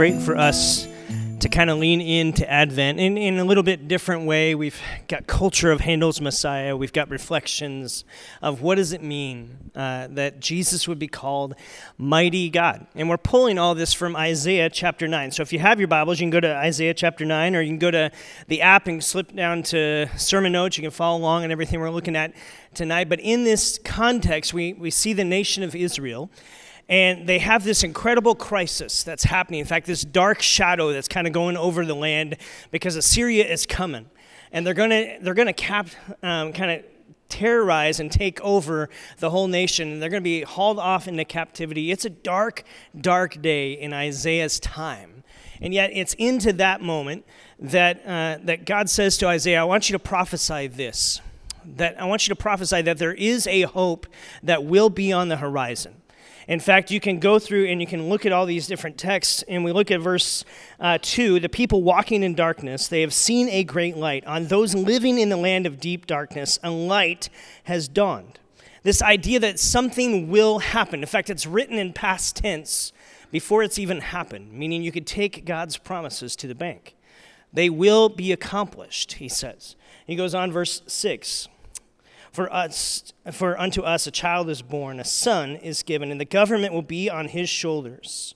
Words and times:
great 0.00 0.22
for 0.22 0.34
us 0.34 0.88
to 1.40 1.50
kind 1.50 1.68
of 1.68 1.76
lean 1.76 2.00
into 2.00 2.50
Advent 2.50 2.98
in, 2.98 3.18
in 3.18 3.38
a 3.38 3.44
little 3.44 3.62
bit 3.62 3.86
different 3.86 4.24
way. 4.24 4.54
We've 4.54 4.80
got 5.08 5.26
culture 5.26 5.70
of 5.70 5.82
Handel's 5.82 6.22
Messiah. 6.22 6.74
We've 6.74 6.90
got 6.90 7.10
reflections 7.10 8.06
of 8.40 8.62
what 8.62 8.76
does 8.76 8.94
it 8.94 9.02
mean 9.02 9.58
uh, 9.74 10.06
that 10.12 10.40
Jesus 10.40 10.88
would 10.88 10.98
be 10.98 11.06
called 11.06 11.54
Mighty 11.98 12.48
God. 12.48 12.86
And 12.94 13.10
we're 13.10 13.18
pulling 13.18 13.58
all 13.58 13.74
this 13.74 13.92
from 13.92 14.16
Isaiah 14.16 14.70
chapter 14.70 15.06
9. 15.06 15.32
So 15.32 15.42
if 15.42 15.52
you 15.52 15.58
have 15.58 15.78
your 15.78 15.88
Bibles, 15.88 16.18
you 16.18 16.24
can 16.24 16.30
go 16.30 16.40
to 16.40 16.56
Isaiah 16.56 16.94
chapter 16.94 17.26
9, 17.26 17.54
or 17.54 17.60
you 17.60 17.68
can 17.68 17.78
go 17.78 17.90
to 17.90 18.10
the 18.48 18.62
app 18.62 18.86
and 18.86 19.04
slip 19.04 19.36
down 19.36 19.64
to 19.64 20.08
sermon 20.16 20.52
notes. 20.52 20.78
You 20.78 20.82
can 20.82 20.92
follow 20.92 21.18
along 21.18 21.42
and 21.42 21.52
everything 21.52 21.78
we're 21.78 21.90
looking 21.90 22.16
at 22.16 22.32
tonight. 22.72 23.10
But 23.10 23.20
in 23.20 23.44
this 23.44 23.78
context, 23.84 24.54
we, 24.54 24.72
we 24.72 24.90
see 24.90 25.12
the 25.12 25.24
nation 25.24 25.62
of 25.62 25.74
Israel 25.74 26.30
and 26.90 27.26
they 27.26 27.38
have 27.38 27.64
this 27.64 27.84
incredible 27.84 28.34
crisis 28.34 29.04
that's 29.04 29.24
happening. 29.24 29.60
In 29.60 29.66
fact, 29.66 29.86
this 29.86 30.02
dark 30.02 30.42
shadow 30.42 30.92
that's 30.92 31.08
kind 31.08 31.26
of 31.26 31.32
going 31.32 31.56
over 31.56 31.86
the 31.86 31.94
land 31.94 32.36
because 32.72 32.96
Assyria 32.96 33.46
is 33.46 33.64
coming, 33.64 34.10
and 34.52 34.66
they're 34.66 34.74
gonna 34.74 35.18
they're 35.22 35.34
gonna 35.34 35.52
cap 35.52 35.88
um, 36.22 36.52
kind 36.52 36.72
of 36.72 36.84
terrorize 37.30 38.00
and 38.00 38.10
take 38.10 38.40
over 38.42 38.90
the 39.18 39.30
whole 39.30 39.46
nation. 39.46 40.00
They're 40.00 40.10
going 40.10 40.22
to 40.22 40.24
be 40.24 40.42
hauled 40.42 40.80
off 40.80 41.08
into 41.08 41.24
captivity. 41.24 41.92
It's 41.92 42.04
a 42.04 42.10
dark, 42.10 42.64
dark 43.00 43.40
day 43.40 43.72
in 43.72 43.92
Isaiah's 43.92 44.58
time. 44.60 45.22
And 45.60 45.72
yet, 45.72 45.90
it's 45.92 46.14
into 46.14 46.52
that 46.54 46.82
moment 46.82 47.24
that, 47.58 48.04
uh, 48.04 48.38
that 48.44 48.64
God 48.64 48.90
says 48.90 49.16
to 49.18 49.28
Isaiah, 49.28 49.60
I 49.60 49.64
want 49.64 49.88
you 49.88 49.92
to 49.94 49.98
prophesy 49.98 50.66
this. 50.66 51.20
That 51.64 52.00
I 52.00 52.06
want 52.06 52.26
you 52.26 52.34
to 52.34 52.40
prophesy 52.40 52.82
that 52.82 52.98
there 52.98 53.12
is 53.12 53.46
a 53.46 53.62
hope 53.62 54.06
that 54.42 54.64
will 54.64 54.90
be 54.90 55.12
on 55.12 55.28
the 55.28 55.36
horizon. 55.36 55.99
In 56.50 56.58
fact, 56.58 56.90
you 56.90 56.98
can 56.98 57.20
go 57.20 57.38
through 57.38 57.66
and 57.66 57.80
you 57.80 57.86
can 57.86 58.08
look 58.08 58.26
at 58.26 58.32
all 58.32 58.44
these 58.44 58.66
different 58.66 58.98
texts, 58.98 59.44
and 59.46 59.62
we 59.62 59.70
look 59.70 59.92
at 59.92 60.00
verse 60.00 60.44
uh, 60.80 60.98
2 61.00 61.38
the 61.38 61.48
people 61.48 61.80
walking 61.80 62.24
in 62.24 62.34
darkness, 62.34 62.88
they 62.88 63.02
have 63.02 63.14
seen 63.14 63.48
a 63.48 63.62
great 63.62 63.96
light. 63.96 64.26
On 64.26 64.48
those 64.48 64.74
living 64.74 65.20
in 65.20 65.28
the 65.28 65.36
land 65.36 65.64
of 65.64 65.78
deep 65.78 66.08
darkness, 66.08 66.58
a 66.64 66.70
light 66.72 67.28
has 67.64 67.86
dawned. 67.86 68.40
This 68.82 69.00
idea 69.00 69.38
that 69.38 69.60
something 69.60 70.28
will 70.28 70.58
happen. 70.58 71.02
In 71.02 71.06
fact, 71.06 71.30
it's 71.30 71.46
written 71.46 71.78
in 71.78 71.92
past 71.92 72.34
tense 72.34 72.92
before 73.30 73.62
it's 73.62 73.78
even 73.78 74.00
happened, 74.00 74.52
meaning 74.52 74.82
you 74.82 74.90
could 74.90 75.06
take 75.06 75.44
God's 75.44 75.76
promises 75.76 76.34
to 76.34 76.48
the 76.48 76.56
bank. 76.56 76.96
They 77.52 77.70
will 77.70 78.08
be 78.08 78.32
accomplished, 78.32 79.12
he 79.14 79.28
says. 79.28 79.76
He 80.04 80.16
goes 80.16 80.34
on, 80.34 80.50
verse 80.50 80.82
6. 80.88 81.46
For 82.32 82.52
us, 82.52 83.12
for 83.32 83.58
unto 83.58 83.82
us 83.82 84.06
a 84.06 84.10
child 84.10 84.48
is 84.48 84.62
born, 84.62 85.00
a 85.00 85.04
son 85.04 85.56
is 85.56 85.82
given, 85.82 86.10
and 86.10 86.20
the 86.20 86.24
government 86.24 86.72
will 86.72 86.82
be 86.82 87.10
on 87.10 87.28
his 87.28 87.48
shoulders. 87.48 88.34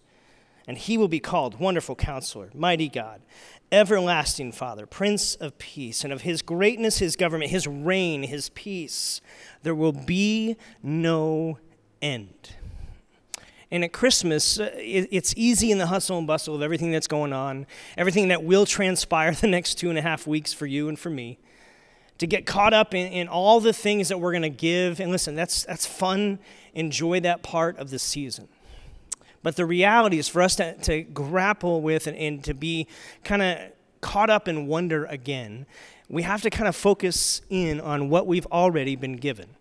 And 0.67 0.79
he 0.79 0.99
will 0.99 1.09
be 1.09 1.21
called 1.21 1.61
Wonderful 1.61 1.95
Counselor, 1.95 2.51
Mighty 2.55 2.89
God, 2.89 3.21
Everlasting 3.71 4.53
Father, 4.53 4.87
Prince 4.87 5.35
of 5.37 5.59
Peace. 5.59 6.03
And 6.05 6.13
of 6.13 6.23
his 6.23 6.43
greatness, 6.43 6.99
his 6.99 7.17
government, 7.17 7.51
his 7.51 7.67
reign, 7.67 8.23
his 8.23 8.49
peace, 8.51 9.21
there 9.63 9.75
will 9.75 9.93
be 9.93 10.57
no 10.83 11.59
end. 12.01 12.51
And 13.71 13.85
at 13.85 13.93
Christmas, 13.93 14.59
uh, 14.59 14.71
it's 14.75 15.35
easy 15.37 15.71
in 15.71 15.79
the 15.79 15.87
hustle 15.87 16.17
and 16.17 16.27
bustle 16.27 16.55
of 16.55 16.63
everything 16.63 16.93
that's 16.93 17.09
going 17.09 17.33
on, 17.33 17.67
everything 17.99 18.29
that 18.29 18.43
will 18.43 18.67
transpire 18.67 19.33
the 19.35 19.49
next 19.49 19.77
two 19.77 19.91
and 19.91 19.99
a 19.99 20.03
half 20.03 20.27
weeks 20.27 20.53
for 20.53 20.67
you 20.67 20.89
and 20.89 20.99
for 20.99 21.11
me 21.11 21.39
to 22.19 22.27
get 22.27 22.47
caught 22.47 22.73
up 22.73 22.95
in, 22.95 23.13
in 23.13 23.29
all 23.29 23.61
the 23.61 23.73
things 23.73 24.09
that 24.09 24.19
we're 24.19 24.33
going 24.33 24.43
to 24.43 24.49
give. 24.49 25.01
And 25.01 25.11
listen, 25.11 25.35
that's, 25.35 25.65
that's 25.65 25.87
fun. 25.87 26.39
Enjoy 26.75 27.21
that 27.21 27.43
part 27.43 27.79
of 27.79 27.91
the 27.91 27.99
season. 27.99 28.49
But 29.43 29.57
the 29.57 29.67
reality 29.67 30.19
is 30.19 30.29
for 30.29 30.41
us 30.41 30.57
to, 30.57 30.75
to 30.79 31.03
grapple 31.03 31.83
with 31.83 32.07
and, 32.07 32.17
and 32.17 32.43
to 32.45 32.55
be 32.55 32.87
kind 33.25 33.43
of 33.43 33.59
caught 34.01 34.31
up 34.31 34.49
in 34.49 34.67
wonder 34.67 35.05
again, 35.07 35.67
we 36.09 36.23
have 36.23 36.43
to 36.43 36.51
kind 36.51 36.69
of 36.69 36.77
focus 36.77 37.43
in 37.51 37.81
on 37.81 38.09
what 38.09 38.27
we've 38.27 38.47
already 38.47 38.97
been 38.97 39.17
given. 39.17 39.57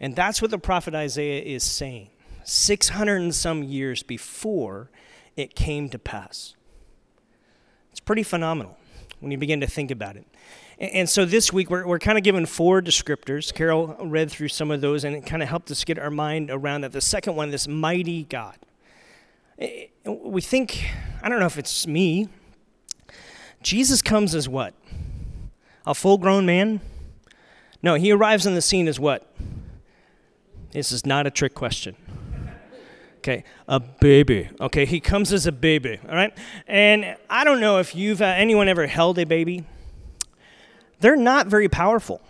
And 0.00 0.14
that's 0.14 0.40
what 0.40 0.50
the 0.50 0.58
prophet 0.58 0.94
Isaiah 0.94 1.42
is 1.42 1.62
saying 1.62 2.10
600 2.44 3.16
and 3.16 3.34
some 3.34 3.62
years 3.62 4.02
before 4.02 4.90
it 5.36 5.54
came 5.54 5.88
to 5.90 5.98
pass. 5.98 6.54
It's 7.90 8.00
pretty 8.00 8.22
phenomenal 8.22 8.76
when 9.20 9.32
you 9.32 9.38
begin 9.38 9.60
to 9.60 9.66
think 9.66 9.90
about 9.90 10.16
it. 10.16 10.26
And 10.78 11.08
so 11.08 11.24
this 11.24 11.52
week, 11.54 11.70
we're, 11.70 11.86
we're 11.86 11.98
kind 11.98 12.18
of 12.18 12.24
given 12.24 12.44
four 12.44 12.82
descriptors. 12.82 13.52
Carol 13.54 13.96
read 13.98 14.30
through 14.30 14.48
some 14.48 14.70
of 14.70 14.82
those, 14.82 15.04
and 15.04 15.16
it 15.16 15.24
kind 15.24 15.42
of 15.42 15.48
helped 15.48 15.70
us 15.70 15.84
get 15.84 15.98
our 15.98 16.10
mind 16.10 16.50
around 16.50 16.82
that. 16.82 16.92
The 16.92 17.00
second 17.00 17.34
one, 17.34 17.50
this 17.50 17.66
mighty 17.66 18.24
God. 18.24 18.56
We 20.04 20.42
think, 20.42 20.84
I 21.22 21.30
don't 21.30 21.40
know 21.40 21.46
if 21.46 21.56
it's 21.56 21.86
me, 21.86 22.28
Jesus 23.62 24.02
comes 24.02 24.34
as 24.34 24.50
what? 24.50 24.74
A 25.86 25.94
full 25.94 26.18
grown 26.18 26.44
man? 26.44 26.80
No, 27.82 27.94
he 27.94 28.12
arrives 28.12 28.46
on 28.46 28.54
the 28.54 28.60
scene 28.60 28.86
as 28.86 29.00
what? 29.00 29.34
This 30.72 30.92
is 30.92 31.06
not 31.06 31.26
a 31.26 31.30
trick 31.30 31.54
question. 31.54 31.96
Okay, 33.18 33.44
a 33.66 33.80
baby. 33.80 34.50
Okay, 34.60 34.84
he 34.84 35.00
comes 35.00 35.32
as 35.32 35.46
a 35.46 35.52
baby, 35.52 35.98
all 36.06 36.14
right? 36.14 36.36
And 36.66 37.16
I 37.30 37.44
don't 37.44 37.60
know 37.60 37.78
if 37.78 37.94
you've, 37.94 38.20
uh, 38.20 38.26
anyone 38.26 38.68
ever 38.68 38.86
held 38.86 39.18
a 39.18 39.24
baby? 39.24 39.64
They're 41.00 41.16
not 41.16 41.46
very 41.46 41.68
powerful. 41.68 42.20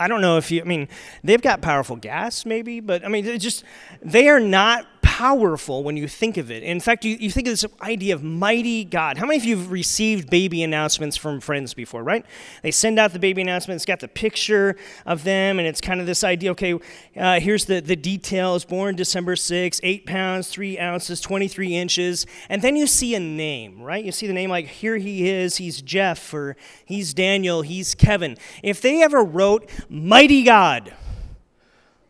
I 0.00 0.06
don't 0.06 0.20
know 0.20 0.36
if 0.36 0.50
you, 0.50 0.60
I 0.60 0.64
mean, 0.64 0.88
they've 1.24 1.42
got 1.42 1.60
powerful 1.60 1.96
gas 1.96 2.46
maybe, 2.46 2.78
but 2.80 3.04
I 3.04 3.08
mean, 3.08 3.38
just, 3.38 3.64
they 4.00 4.28
are 4.28 4.38
not 4.38 4.97
powerful 5.18 5.82
when 5.82 5.96
you 5.96 6.06
think 6.06 6.36
of 6.36 6.48
it. 6.48 6.62
In 6.62 6.78
fact, 6.78 7.04
you, 7.04 7.16
you 7.16 7.28
think 7.28 7.48
of 7.48 7.50
this 7.50 7.64
idea 7.82 8.14
of 8.14 8.22
mighty 8.22 8.84
God. 8.84 9.18
How 9.18 9.26
many 9.26 9.36
of 9.36 9.44
you 9.44 9.56
have 9.56 9.72
received 9.72 10.30
baby 10.30 10.62
announcements 10.62 11.16
from 11.16 11.40
friends 11.40 11.74
before, 11.74 12.04
right? 12.04 12.24
They 12.62 12.70
send 12.70 13.00
out 13.00 13.12
the 13.12 13.18
baby 13.18 13.42
announcement, 13.42 13.74
it's 13.74 13.84
got 13.84 13.98
the 13.98 14.06
picture 14.06 14.76
of 15.06 15.24
them, 15.24 15.58
and 15.58 15.66
it's 15.66 15.80
kind 15.80 16.00
of 16.00 16.06
this 16.06 16.22
idea 16.22 16.52
okay, 16.52 16.78
uh, 17.16 17.40
here's 17.40 17.64
the, 17.64 17.80
the 17.80 17.96
details 17.96 18.64
born 18.64 18.94
December 18.94 19.34
6, 19.34 19.80
8 19.82 20.06
pounds, 20.06 20.46
3 20.50 20.78
ounces, 20.78 21.20
23 21.20 21.74
inches. 21.74 22.24
And 22.48 22.62
then 22.62 22.76
you 22.76 22.86
see 22.86 23.16
a 23.16 23.20
name, 23.20 23.82
right? 23.82 24.04
You 24.04 24.12
see 24.12 24.28
the 24.28 24.32
name 24.32 24.50
like, 24.50 24.68
here 24.68 24.98
he 24.98 25.28
is, 25.28 25.56
he's 25.56 25.82
Jeff, 25.82 26.32
or 26.32 26.56
he's 26.84 27.12
Daniel, 27.12 27.62
he's 27.62 27.96
Kevin. 27.96 28.36
If 28.62 28.80
they 28.80 29.02
ever 29.02 29.24
wrote 29.24 29.68
mighty 29.88 30.44
God, 30.44 30.94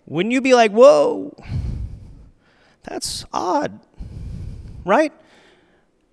wouldn't 0.04 0.34
you 0.34 0.42
be 0.42 0.54
like, 0.54 0.72
whoa? 0.72 1.34
That's 2.84 3.24
odd, 3.32 3.80
right? 4.84 5.12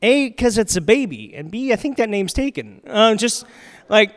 A, 0.02 0.30
because 0.30 0.58
it's 0.58 0.76
a 0.76 0.82
baby, 0.82 1.34
and 1.36 1.50
B, 1.50 1.74
I 1.74 1.76
think 1.76 1.98
that 1.98 2.10
name's 2.10 2.34
taken. 2.34 2.82
Uh, 2.86 3.16
just 3.16 3.46
like, 3.90 4.14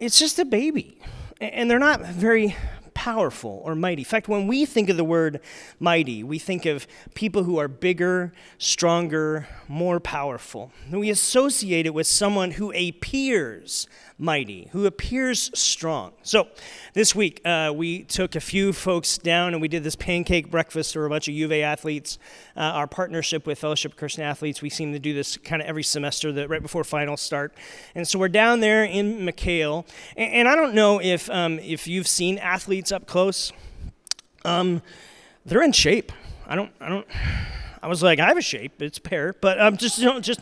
it's 0.00 0.18
just 0.18 0.38
a 0.38 0.44
baby. 0.44 0.98
And 1.40 1.70
they're 1.70 1.78
not 1.78 2.00
very 2.02 2.56
powerful 2.94 3.62
or 3.64 3.74
mighty. 3.74 4.02
In 4.02 4.06
fact, 4.06 4.28
when 4.28 4.46
we 4.46 4.64
think 4.66 4.88
of 4.88 4.96
the 4.96 5.04
word 5.04 5.40
mighty, 5.80 6.22
we 6.22 6.38
think 6.38 6.66
of 6.66 6.86
people 7.14 7.44
who 7.44 7.58
are 7.58 7.68
bigger, 7.68 8.32
stronger, 8.58 9.48
more 9.66 9.98
powerful. 9.98 10.72
And 10.90 11.00
we 11.00 11.10
associate 11.10 11.86
it 11.86 11.94
with 11.94 12.06
someone 12.06 12.52
who 12.52 12.72
appears 12.72 13.86
mighty, 14.22 14.68
who 14.70 14.86
appears 14.86 15.50
strong. 15.58 16.12
So 16.22 16.46
this 16.94 17.14
week, 17.14 17.40
uh, 17.44 17.72
we 17.74 18.04
took 18.04 18.36
a 18.36 18.40
few 18.40 18.72
folks 18.72 19.18
down 19.18 19.52
and 19.52 19.60
we 19.60 19.66
did 19.66 19.82
this 19.82 19.96
pancake 19.96 20.50
breakfast 20.50 20.92
for 20.92 21.04
a 21.04 21.08
bunch 21.10 21.26
of 21.26 21.34
U 21.34 21.46
of 21.46 21.52
A 21.52 21.62
athletes. 21.62 22.18
Uh, 22.56 22.60
our 22.60 22.86
partnership 22.86 23.46
with 23.46 23.58
Fellowship 23.58 23.92
of 23.92 23.98
Christian 23.98 24.22
Athletes, 24.22 24.62
we 24.62 24.70
seem 24.70 24.92
to 24.92 25.00
do 25.00 25.12
this 25.12 25.36
kind 25.36 25.60
of 25.60 25.66
every 25.66 25.82
semester, 25.82 26.30
that 26.32 26.48
right 26.48 26.62
before 26.62 26.84
finals 26.84 27.20
start. 27.20 27.52
And 27.96 28.06
so 28.06 28.18
we're 28.18 28.28
down 28.28 28.60
there 28.60 28.84
in 28.84 29.18
McKale. 29.18 29.84
And, 30.16 30.32
and 30.32 30.48
I 30.48 30.54
don't 30.54 30.74
know 30.74 31.00
if, 31.00 31.28
um, 31.28 31.58
if 31.58 31.88
you've 31.88 32.08
seen 32.08 32.38
athletes 32.38 32.92
up 32.92 33.06
close. 33.06 33.52
Um, 34.44 34.82
they're 35.44 35.62
in 35.62 35.72
shape. 35.72 36.12
I 36.46 36.54
don't, 36.54 36.70
I 36.80 36.88
don't, 36.88 37.06
I 37.82 37.88
was 37.88 38.00
like, 38.00 38.20
I 38.20 38.28
have 38.28 38.36
a 38.36 38.42
shape. 38.42 38.80
It's 38.80 39.00
pear, 39.00 39.34
but 39.40 39.60
um, 39.60 39.76
just 39.76 39.98
you 39.98 40.06
know, 40.06 40.20
just 40.20 40.38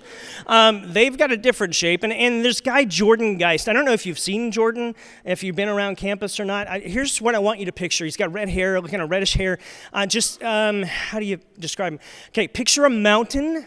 um, 0.46 0.92
they've 0.92 1.16
got 1.16 1.32
a 1.32 1.38
different 1.38 1.74
shape. 1.74 2.02
And 2.02 2.12
and 2.12 2.44
there's 2.44 2.60
guy 2.60 2.84
Jordan 2.84 3.38
Geist. 3.38 3.66
I 3.66 3.72
don't 3.72 3.86
know 3.86 3.92
if 3.92 4.04
you've 4.04 4.18
seen 4.18 4.50
Jordan, 4.50 4.94
if 5.24 5.42
you've 5.42 5.56
been 5.56 5.70
around 5.70 5.96
campus 5.96 6.38
or 6.38 6.44
not. 6.44 6.68
I, 6.68 6.80
here's 6.80 7.20
what 7.20 7.34
I 7.34 7.38
want 7.38 7.58
you 7.58 7.64
to 7.64 7.72
picture. 7.72 8.04
He's 8.04 8.18
got 8.18 8.30
red 8.30 8.50
hair, 8.50 8.80
kind 8.82 9.00
of 9.00 9.08
reddish 9.08 9.32
hair. 9.32 9.58
Uh, 9.90 10.04
just 10.04 10.42
um, 10.42 10.82
how 10.82 11.18
do 11.18 11.24
you 11.24 11.38
describe 11.58 11.94
him? 11.94 12.00
Okay, 12.28 12.46
picture 12.46 12.84
a 12.84 12.90
mountain, 12.90 13.64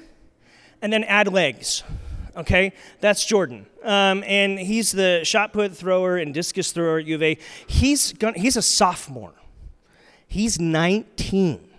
and 0.84 0.94
then 0.94 1.04
add 1.06 1.34
legs. 1.34 1.84
Okay, 2.36 2.74
that's 3.00 3.26
Jordan, 3.26 3.66
um, 3.84 4.24
and 4.28 4.60
he's 4.60 4.92
the 4.92 5.22
shot 5.24 5.52
put 5.52 5.76
thrower 5.76 6.18
and 6.18 6.32
discus 6.32 6.72
thrower 6.72 7.00
at 7.00 7.06
U 7.06 7.16
of 7.16 7.24
A. 7.24 7.40
He's 7.66 8.14
gonna, 8.14 8.38
he's 8.38 8.56
a 8.56 8.62
sophomore. 8.62 9.34
He's 10.28 10.60
19 10.60 11.73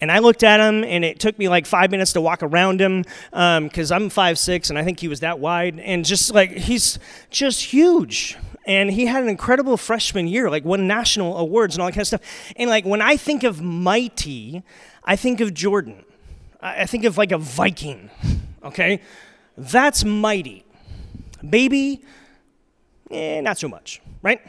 and 0.00 0.12
I 0.12 0.18
looked 0.18 0.42
at 0.42 0.60
him, 0.60 0.84
and 0.84 1.04
it 1.04 1.18
took 1.18 1.38
me 1.38 1.48
like 1.48 1.66
five 1.66 1.90
minutes 1.90 2.12
to 2.14 2.20
walk 2.20 2.42
around 2.42 2.80
him 2.80 3.02
because 3.30 3.92
um, 3.92 4.02
I'm 4.02 4.10
five 4.10 4.38
six, 4.38 4.68
and 4.70 4.78
I 4.78 4.84
think 4.84 5.00
he 5.00 5.08
was 5.08 5.20
that 5.20 5.38
wide. 5.38 5.78
And 5.78 6.04
just 6.04 6.34
like 6.34 6.50
he's 6.50 6.98
just 7.30 7.64
huge. 7.64 8.36
And 8.66 8.90
he 8.90 9.06
had 9.06 9.22
an 9.22 9.28
incredible 9.28 9.76
freshman 9.76 10.26
year, 10.26 10.50
like 10.50 10.64
won 10.64 10.88
national 10.88 11.36
awards 11.38 11.76
and 11.76 11.82
all 11.82 11.86
that 11.86 11.92
kind 11.92 12.02
of 12.02 12.08
stuff. 12.08 12.20
And 12.56 12.68
like 12.68 12.84
when 12.84 13.00
I 13.00 13.16
think 13.16 13.44
of 13.44 13.62
mighty, 13.62 14.64
I 15.04 15.14
think 15.14 15.40
of 15.40 15.54
Jordan. 15.54 16.04
I 16.60 16.86
think 16.86 17.04
of 17.04 17.16
like 17.16 17.30
a 17.32 17.38
Viking, 17.38 18.10
okay? 18.64 19.00
That's 19.56 20.04
mighty. 20.04 20.64
Baby, 21.48 22.02
eh, 23.10 23.40
not 23.40 23.58
so 23.58 23.68
much, 23.68 24.00
right? 24.22 24.40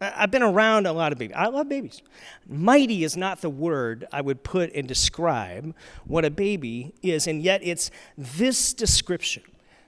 I've 0.00 0.30
been 0.30 0.42
around 0.42 0.86
a 0.86 0.92
lot 0.92 1.12
of 1.12 1.18
babies. 1.18 1.36
I 1.36 1.48
love 1.48 1.68
babies. 1.68 2.00
Mighty 2.48 3.04
is 3.04 3.16
not 3.18 3.42
the 3.42 3.50
word 3.50 4.06
I 4.10 4.22
would 4.22 4.42
put 4.42 4.72
and 4.74 4.88
describe 4.88 5.74
what 6.06 6.24
a 6.24 6.30
baby 6.30 6.94
is, 7.02 7.26
and 7.26 7.42
yet 7.42 7.60
it's 7.62 7.90
this 8.16 8.72
description 8.72 9.42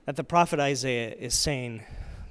that 0.04 0.16
the 0.16 0.24
prophet 0.24 0.60
Isaiah 0.60 1.14
is 1.18 1.32
saying 1.34 1.82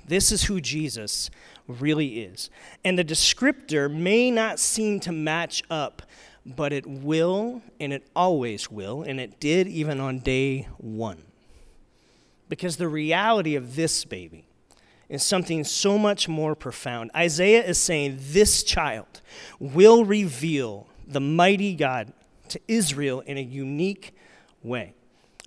this 0.07 0.31
is 0.31 0.43
who 0.43 0.61
Jesus 0.61 1.31
really 1.67 2.21
is. 2.21 2.49
And 2.83 2.99
the 2.99 3.03
descriptor 3.03 3.91
may 3.91 4.29
not 4.29 4.59
seem 4.59 4.99
to 5.01 5.11
match 5.11 5.63
up, 5.69 6.03
but 6.45 6.73
it 6.73 6.85
will, 6.85 7.61
and 7.79 7.93
it 7.93 8.07
always 8.15 8.69
will, 8.69 9.01
and 9.01 9.19
it 9.19 9.39
did 9.39 9.67
even 9.67 9.99
on 9.99 10.19
day 10.19 10.67
one. 10.77 11.23
Because 12.47 12.77
the 12.77 12.89
reality 12.89 13.55
of 13.55 13.75
this 13.75 14.05
baby 14.05 14.45
is 15.11 15.21
something 15.21 15.65
so 15.65 15.97
much 15.97 16.29
more 16.29 16.55
profound. 16.55 17.11
Isaiah 17.13 17.63
is 17.63 17.77
saying 17.77 18.17
this 18.19 18.63
child 18.63 19.21
will 19.59 20.05
reveal 20.05 20.87
the 21.05 21.19
mighty 21.19 21.75
God 21.75 22.13
to 22.47 22.61
Israel 22.69 23.19
in 23.19 23.37
a 23.37 23.41
unique 23.41 24.15
way. 24.63 24.93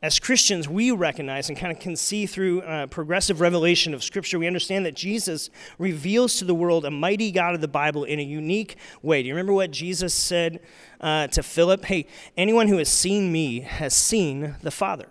As 0.02 0.18
Christians, 0.18 0.68
we 0.68 0.90
recognize 0.90 1.48
and 1.48 1.56
kind 1.56 1.72
of 1.72 1.80
can 1.80 1.96
see 1.96 2.26
through 2.26 2.60
uh, 2.60 2.88
progressive 2.88 3.40
revelation 3.40 3.94
of 3.94 4.04
Scripture, 4.04 4.38
we 4.38 4.46
understand 4.46 4.84
that 4.84 4.94
Jesus 4.94 5.48
reveals 5.78 6.36
to 6.36 6.44
the 6.44 6.54
world 6.54 6.84
a 6.84 6.90
mighty 6.90 7.32
God 7.32 7.54
of 7.54 7.62
the 7.62 7.68
Bible 7.68 8.04
in 8.04 8.18
a 8.18 8.22
unique 8.22 8.76
way. 9.00 9.22
Do 9.22 9.28
you 9.28 9.34
remember 9.34 9.54
what 9.54 9.70
Jesus 9.70 10.12
said 10.12 10.60
uh, 11.00 11.28
to 11.28 11.42
Philip? 11.42 11.86
Hey, 11.86 12.06
anyone 12.36 12.68
who 12.68 12.76
has 12.76 12.90
seen 12.90 13.32
me 13.32 13.60
has 13.60 13.94
seen 13.94 14.56
the 14.60 14.70
Father. 14.70 15.06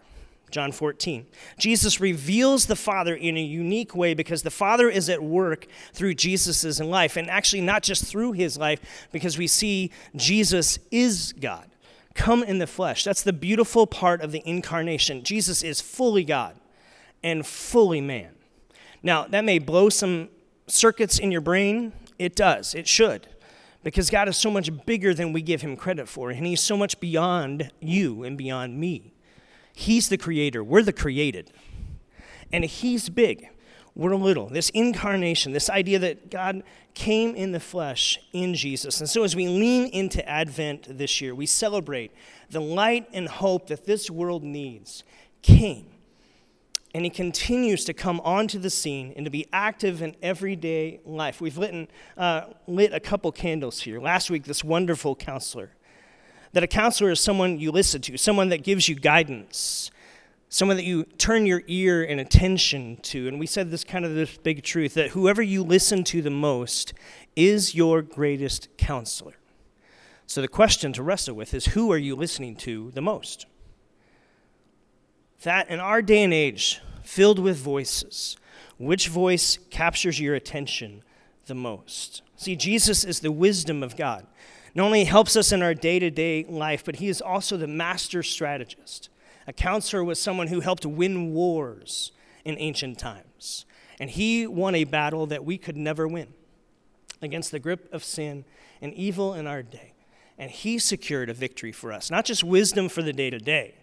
John 0.53 0.71
14. 0.71 1.25
Jesus 1.57 1.99
reveals 1.99 2.67
the 2.67 2.75
Father 2.75 3.15
in 3.15 3.35
a 3.35 3.43
unique 3.43 3.95
way 3.95 4.13
because 4.13 4.43
the 4.43 4.51
Father 4.51 4.87
is 4.87 5.09
at 5.09 5.23
work 5.23 5.65
through 5.93 6.13
Jesus' 6.13 6.79
life, 6.79 7.17
and 7.17 7.27
actually 7.27 7.61
not 7.61 7.81
just 7.81 8.05
through 8.05 8.33
his 8.33 8.55
life, 8.55 8.79
because 9.11 9.35
we 9.35 9.47
see 9.47 9.89
Jesus 10.15 10.77
is 10.91 11.33
God, 11.33 11.71
come 12.13 12.43
in 12.43 12.59
the 12.59 12.67
flesh. 12.67 13.03
That's 13.03 13.23
the 13.23 13.33
beautiful 13.33 13.87
part 13.87 14.21
of 14.21 14.31
the 14.31 14.43
incarnation. 14.45 15.23
Jesus 15.23 15.63
is 15.63 15.81
fully 15.81 16.23
God 16.23 16.55
and 17.23 17.43
fully 17.43 17.99
man. 17.99 18.35
Now, 19.01 19.25
that 19.25 19.43
may 19.43 19.57
blow 19.57 19.89
some 19.89 20.29
circuits 20.67 21.17
in 21.17 21.31
your 21.31 21.41
brain. 21.41 21.93
It 22.19 22.35
does, 22.35 22.75
it 22.75 22.87
should 22.87 23.27
because 23.83 24.09
God 24.09 24.29
is 24.29 24.37
so 24.37 24.49
much 24.49 24.69
bigger 24.85 25.13
than 25.13 25.33
we 25.33 25.41
give 25.41 25.61
him 25.61 25.75
credit 25.75 26.07
for, 26.07 26.29
and 26.29 26.45
he's 26.45 26.61
so 26.61 26.77
much 26.77 26.99
beyond 26.99 27.71
you 27.81 28.23
and 28.23 28.37
beyond 28.37 28.79
me. 28.79 29.12
He's 29.73 30.09
the 30.09 30.17
creator, 30.17 30.63
we're 30.63 30.83
the 30.83 30.93
created. 30.93 31.51
And 32.51 32.63
He's 32.63 33.09
big, 33.09 33.49
we're 33.95 34.15
little. 34.15 34.47
This 34.47 34.69
incarnation, 34.69 35.51
this 35.51 35.69
idea 35.69 35.99
that 35.99 36.29
God 36.29 36.63
came 36.93 37.35
in 37.35 37.51
the 37.51 37.59
flesh 37.59 38.19
in 38.31 38.53
Jesus. 38.53 38.99
And 38.99 39.09
so 39.09 39.23
as 39.23 39.35
we 39.35 39.47
lean 39.47 39.87
into 39.87 40.27
Advent 40.27 40.97
this 40.97 41.21
year, 41.21 41.33
we 41.33 41.45
celebrate 41.45 42.11
the 42.49 42.59
light 42.59 43.07
and 43.13 43.27
hope 43.27 43.67
that 43.67 43.85
this 43.85 44.09
world 44.09 44.43
needs 44.43 45.03
came. 45.41 45.87
And 46.95 47.03
he 47.03 47.09
continues 47.09 47.85
to 47.85 47.93
come 47.93 48.21
onto 48.23 48.59
the 48.59 48.69
scene 48.69 49.13
and 49.15 49.25
to 49.25 49.31
be 49.31 49.47
active 49.51 50.03
in 50.03 50.15
everyday 50.21 50.99
life. 51.05 51.41
We've 51.41 51.57
lit, 51.57 51.89
uh, 52.15 52.41
lit 52.67 52.93
a 52.93 52.99
couple 52.99 53.31
candles 53.31 53.81
here. 53.81 53.99
Last 53.99 54.29
week, 54.29 54.43
this 54.43 54.63
wonderful 54.63 55.15
counselor 55.15 55.71
that 56.53 56.63
a 56.63 56.67
counselor 56.67 57.11
is 57.11 57.19
someone 57.19 57.59
you 57.59 57.71
listen 57.71 58.01
to, 58.01 58.17
someone 58.17 58.49
that 58.49 58.63
gives 58.63 58.87
you 58.87 58.95
guidance, 58.95 59.91
someone 60.49 60.77
that 60.77 60.85
you 60.85 61.03
turn 61.17 61.45
your 61.45 61.63
ear 61.67 62.03
and 62.03 62.19
attention 62.19 62.97
to. 63.01 63.27
And 63.27 63.39
we 63.39 63.47
said 63.47 63.71
this 63.71 63.83
kind 63.83 64.05
of 64.05 64.13
this 64.13 64.37
big 64.37 64.63
truth 64.63 64.93
that 64.93 65.09
whoever 65.09 65.41
you 65.41 65.63
listen 65.63 66.03
to 66.05 66.21
the 66.21 66.29
most 66.29 66.93
is 67.35 67.75
your 67.75 68.01
greatest 68.01 68.69
counselor. 68.77 69.33
So 70.27 70.41
the 70.41 70.47
question 70.47 70.93
to 70.93 71.03
wrestle 71.03 71.35
with 71.35 71.53
is 71.53 71.65
who 71.65 71.91
are 71.91 71.97
you 71.97 72.15
listening 72.15 72.55
to 72.57 72.91
the 72.91 73.01
most? 73.01 73.45
That 75.41 75.69
in 75.69 75.79
our 75.79 76.01
day 76.01 76.23
and 76.23 76.33
age, 76.33 76.79
filled 77.01 77.39
with 77.39 77.57
voices, 77.57 78.37
which 78.77 79.09
voice 79.09 79.59
captures 79.69 80.19
your 80.19 80.35
attention 80.35 81.03
the 81.45 81.55
most? 81.55 82.21
See, 82.35 82.55
Jesus 82.55 83.03
is 83.03 83.19
the 83.19 83.31
wisdom 83.31 83.83
of 83.83 83.95
God 83.95 84.27
not 84.75 84.85
only 84.85 85.03
helps 85.03 85.35
us 85.35 85.51
in 85.51 85.61
our 85.61 85.73
day 85.73 85.99
to 85.99 86.09
day 86.09 86.45
life, 86.45 86.83
but 86.83 86.95
he 86.95 87.07
is 87.07 87.21
also 87.21 87.57
the 87.57 87.67
master 87.67 88.23
strategist. 88.23 89.09
A 89.47 89.53
counselor 89.53 90.03
was 90.03 90.19
someone 90.19 90.47
who 90.47 90.61
helped 90.61 90.85
win 90.85 91.33
wars 91.33 92.11
in 92.43 92.57
ancient 92.57 92.97
times. 92.97 93.65
And 93.99 94.09
he 94.09 94.47
won 94.47 94.73
a 94.73 94.85
battle 94.85 95.27
that 95.27 95.45
we 95.45 95.57
could 95.57 95.77
never 95.77 96.07
win 96.07 96.33
against 97.21 97.51
the 97.51 97.59
grip 97.59 97.93
of 97.93 98.03
sin 98.03 98.45
and 98.81 98.93
evil 98.95 99.33
in 99.33 99.45
our 99.45 99.61
day. 99.61 99.93
And 100.37 100.49
he 100.49 100.79
secured 100.79 101.29
a 101.29 101.33
victory 101.33 101.71
for 101.71 101.93
us, 101.93 102.09
not 102.09 102.25
just 102.25 102.43
wisdom 102.43 102.89
for 102.89 103.03
the 103.03 103.13
day 103.13 103.29
to 103.29 103.37
day, 103.37 103.75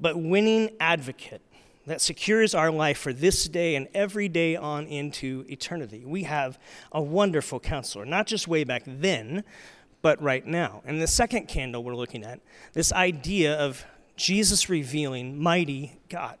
but 0.00 0.20
winning 0.20 0.70
advocate 0.80 1.42
that 1.88 2.00
secures 2.00 2.54
our 2.54 2.70
life 2.70 2.98
for 2.98 3.12
this 3.12 3.44
day 3.48 3.74
and 3.74 3.88
every 3.94 4.28
day 4.28 4.56
on 4.56 4.86
into 4.86 5.44
eternity. 5.48 6.04
We 6.04 6.24
have 6.24 6.58
a 6.92 7.02
wonderful 7.02 7.60
counselor, 7.60 8.04
not 8.04 8.26
just 8.26 8.46
way 8.46 8.64
back 8.64 8.82
then, 8.86 9.44
but 10.02 10.22
right 10.22 10.46
now. 10.46 10.82
And 10.84 11.02
the 11.02 11.06
second 11.06 11.48
candle 11.48 11.82
we're 11.82 11.96
looking 11.96 12.24
at, 12.24 12.40
this 12.72 12.92
idea 12.92 13.58
of 13.58 13.84
Jesus 14.16 14.68
revealing 14.68 15.40
mighty 15.40 16.00
God. 16.08 16.38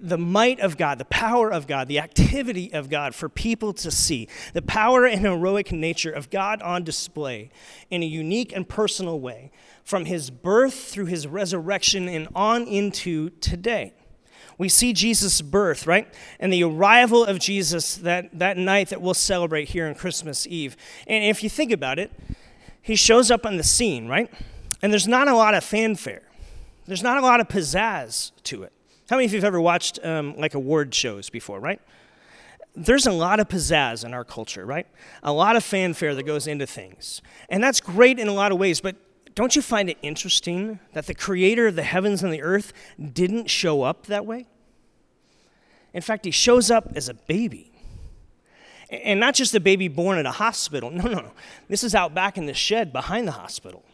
The 0.00 0.18
might 0.18 0.60
of 0.60 0.76
God, 0.76 0.98
the 0.98 1.06
power 1.06 1.50
of 1.50 1.66
God, 1.66 1.88
the 1.88 1.98
activity 1.98 2.72
of 2.74 2.90
God 2.90 3.14
for 3.14 3.28
people 3.28 3.72
to 3.74 3.90
see, 3.90 4.28
the 4.52 4.60
power 4.60 5.06
and 5.06 5.20
heroic 5.20 5.72
nature 5.72 6.10
of 6.10 6.30
God 6.30 6.60
on 6.62 6.84
display 6.84 7.50
in 7.90 8.02
a 8.02 8.06
unique 8.06 8.52
and 8.54 8.68
personal 8.68 9.18
way 9.18 9.50
from 9.82 10.04
his 10.04 10.30
birth 10.30 10.74
through 10.74 11.06
his 11.06 11.26
resurrection 11.26 12.08
and 12.08 12.28
on 12.34 12.66
into 12.66 13.30
today 13.40 13.94
we 14.58 14.68
see 14.68 14.92
Jesus' 14.92 15.40
birth, 15.42 15.86
right? 15.86 16.12
And 16.38 16.52
the 16.52 16.64
arrival 16.64 17.24
of 17.24 17.38
Jesus 17.38 17.96
that, 17.96 18.38
that 18.38 18.56
night 18.56 18.88
that 18.90 19.00
we'll 19.00 19.14
celebrate 19.14 19.70
here 19.70 19.86
on 19.86 19.94
Christmas 19.94 20.46
Eve. 20.46 20.76
And 21.06 21.24
if 21.24 21.42
you 21.42 21.50
think 21.50 21.72
about 21.72 21.98
it, 21.98 22.12
he 22.80 22.96
shows 22.96 23.30
up 23.30 23.46
on 23.46 23.56
the 23.56 23.62
scene, 23.62 24.08
right? 24.08 24.30
And 24.82 24.92
there's 24.92 25.08
not 25.08 25.28
a 25.28 25.34
lot 25.34 25.54
of 25.54 25.64
fanfare. 25.64 26.22
There's 26.86 27.02
not 27.02 27.18
a 27.18 27.20
lot 27.20 27.40
of 27.40 27.48
pizzazz 27.48 28.32
to 28.44 28.64
it. 28.64 28.72
How 29.08 29.16
many 29.16 29.26
of 29.26 29.32
you 29.32 29.38
have 29.38 29.44
ever 29.44 29.60
watched 29.60 30.04
um, 30.04 30.36
like 30.36 30.54
award 30.54 30.94
shows 30.94 31.30
before, 31.30 31.60
right? 31.60 31.80
There's 32.74 33.06
a 33.06 33.12
lot 33.12 33.38
of 33.38 33.48
pizzazz 33.48 34.04
in 34.04 34.14
our 34.14 34.24
culture, 34.24 34.64
right? 34.64 34.86
A 35.22 35.32
lot 35.32 35.56
of 35.56 35.62
fanfare 35.62 36.14
that 36.14 36.22
goes 36.24 36.46
into 36.46 36.66
things. 36.66 37.20
And 37.48 37.62
that's 37.62 37.80
great 37.80 38.18
in 38.18 38.28
a 38.28 38.32
lot 38.32 38.50
of 38.50 38.58
ways, 38.58 38.80
but 38.80 38.96
don't 39.34 39.54
you 39.56 39.62
find 39.62 39.88
it 39.88 39.98
interesting 40.02 40.78
that 40.92 41.06
the 41.06 41.14
creator 41.14 41.66
of 41.66 41.76
the 41.76 41.82
heavens 41.82 42.22
and 42.22 42.32
the 42.32 42.42
earth 42.42 42.72
didn't 43.12 43.48
show 43.48 43.82
up 43.82 44.06
that 44.06 44.26
way? 44.26 44.46
In 45.94 46.02
fact, 46.02 46.24
he 46.24 46.30
shows 46.30 46.70
up 46.70 46.92
as 46.94 47.08
a 47.08 47.14
baby. 47.14 47.72
And 48.90 49.18
not 49.20 49.34
just 49.34 49.54
a 49.54 49.60
baby 49.60 49.88
born 49.88 50.18
at 50.18 50.26
a 50.26 50.32
hospital. 50.32 50.90
No, 50.90 51.04
no, 51.04 51.20
no. 51.20 51.32
This 51.68 51.82
is 51.82 51.94
out 51.94 52.14
back 52.14 52.36
in 52.36 52.46
the 52.46 52.54
shed 52.54 52.92
behind 52.92 53.26
the 53.26 53.32
hospital. 53.32 53.84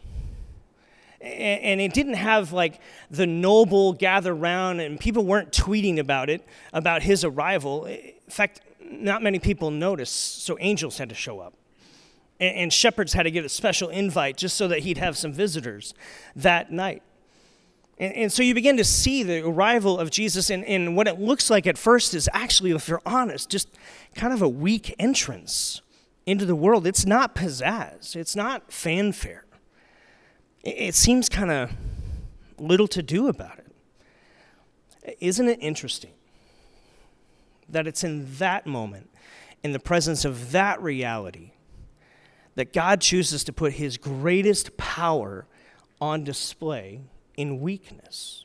And 1.21 1.81
it 1.81 1.93
didn't 1.93 2.13
have 2.13 2.53
like 2.53 2.79
the 3.11 3.27
noble 3.27 3.91
gather 3.91 4.33
round, 4.33 4.79
and 4.79 4.99
people 4.99 5.25
weren't 5.25 5.51
tweeting 5.51 5.99
about 5.99 6.29
it, 6.29 6.45
about 6.71 7.03
his 7.03 7.25
arrival. 7.25 7.85
In 7.85 8.13
fact, 8.29 8.61
not 8.81 9.21
many 9.21 9.39
people 9.39 9.69
noticed, 9.71 10.43
so 10.43 10.57
angels 10.59 10.97
had 10.97 11.09
to 11.09 11.15
show 11.15 11.39
up. 11.39 11.53
And 12.39 12.71
shepherds 12.71 13.11
had 13.11 13.23
to 13.23 13.31
get 13.31 13.43
a 13.43 13.49
special 13.49 13.89
invite 13.89 14.37
just 14.37 14.55
so 14.55 14.69
that 14.69 14.79
he'd 14.79 14.97
have 14.97 15.17
some 15.17 15.33
visitors 15.33 15.93
that 16.37 16.71
night. 16.71 17.03
And, 17.99 18.13
and, 18.13 18.31
so 18.31 18.43
you 18.43 18.53
begin 18.53 18.77
to 18.77 18.83
see 18.85 19.23
the 19.23 19.45
arrival 19.45 19.99
of 19.99 20.09
Jesus, 20.09 20.49
and, 20.49 20.63
and 20.65 20.95
what 20.95 21.07
it 21.07 21.19
looks 21.19 21.49
like 21.49 21.67
at 21.67 21.77
first 21.77 22.13
is 22.13 22.29
actually, 22.33 22.71
if 22.71 22.87
you're 22.87 23.01
honest, 23.05 23.49
just 23.49 23.67
kind 24.15 24.31
of 24.31 24.41
a 24.41 24.47
weak 24.47 24.95
entrance 24.97 25.81
into 26.25 26.45
the 26.45 26.55
world. 26.55 26.87
It's 26.87 27.05
not 27.05 27.35
pizzazz, 27.35 28.15
it's 28.15 28.35
not 28.35 28.71
fanfare. 28.71 29.45
It, 30.63 30.75
it 30.77 30.95
seems 30.95 31.27
kind 31.27 31.51
of 31.51 31.71
little 32.57 32.87
to 32.87 33.03
do 33.03 33.27
about 33.27 33.59
it. 33.59 35.17
Isn't 35.19 35.49
it 35.49 35.59
interesting 35.61 36.11
that 37.67 37.85
it's 37.85 38.03
in 38.03 38.33
that 38.37 38.65
moment, 38.65 39.09
in 39.63 39.73
the 39.73 39.79
presence 39.79 40.23
of 40.23 40.51
that 40.51 40.81
reality, 40.81 41.51
that 42.55 42.73
God 42.73 43.01
chooses 43.01 43.43
to 43.43 43.53
put 43.53 43.73
his 43.73 43.97
greatest 43.97 44.77
power 44.77 45.45
on 45.99 46.23
display 46.23 47.01
in 47.39 47.61
weakness. 47.61 48.43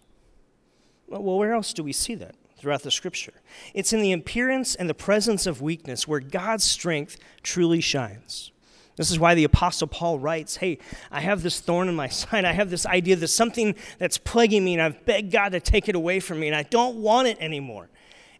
Well, 1.08 1.36
where 1.36 1.52
else 1.52 1.72
do 1.72 1.82
we 1.82 1.92
see 1.92 2.14
that 2.14 2.36
throughout 2.56 2.84
the 2.84 2.92
scripture? 2.92 3.32
It's 3.74 3.92
in 3.92 4.00
the 4.00 4.12
appearance 4.12 4.76
and 4.76 4.88
the 4.88 4.94
presence 4.94 5.48
of 5.48 5.60
weakness 5.60 6.06
where 6.06 6.20
God's 6.20 6.62
strength 6.62 7.16
truly 7.42 7.80
shines. 7.80 8.52
This 8.94 9.10
is 9.10 9.18
why 9.18 9.34
the 9.34 9.42
Apostle 9.42 9.88
Paul 9.88 10.20
writes, 10.20 10.58
Hey, 10.58 10.78
I 11.10 11.18
have 11.22 11.42
this 11.42 11.58
thorn 11.58 11.88
in 11.88 11.96
my 11.96 12.06
side. 12.20 12.44
I 12.44 12.52
have 12.52 12.70
this 12.70 12.86
idea 12.86 13.16
that 13.16 13.26
something 13.26 13.74
that's 13.98 14.16
plaguing 14.16 14.64
me, 14.64 14.74
and 14.74 14.82
I've 14.82 15.04
begged 15.04 15.32
God 15.32 15.48
to 15.50 15.60
take 15.60 15.88
it 15.88 15.96
away 15.96 16.20
from 16.20 16.38
me, 16.38 16.46
and 16.46 16.54
I 16.54 16.62
don't 16.62 16.98
want 16.98 17.26
it 17.26 17.36
anymore. 17.40 17.90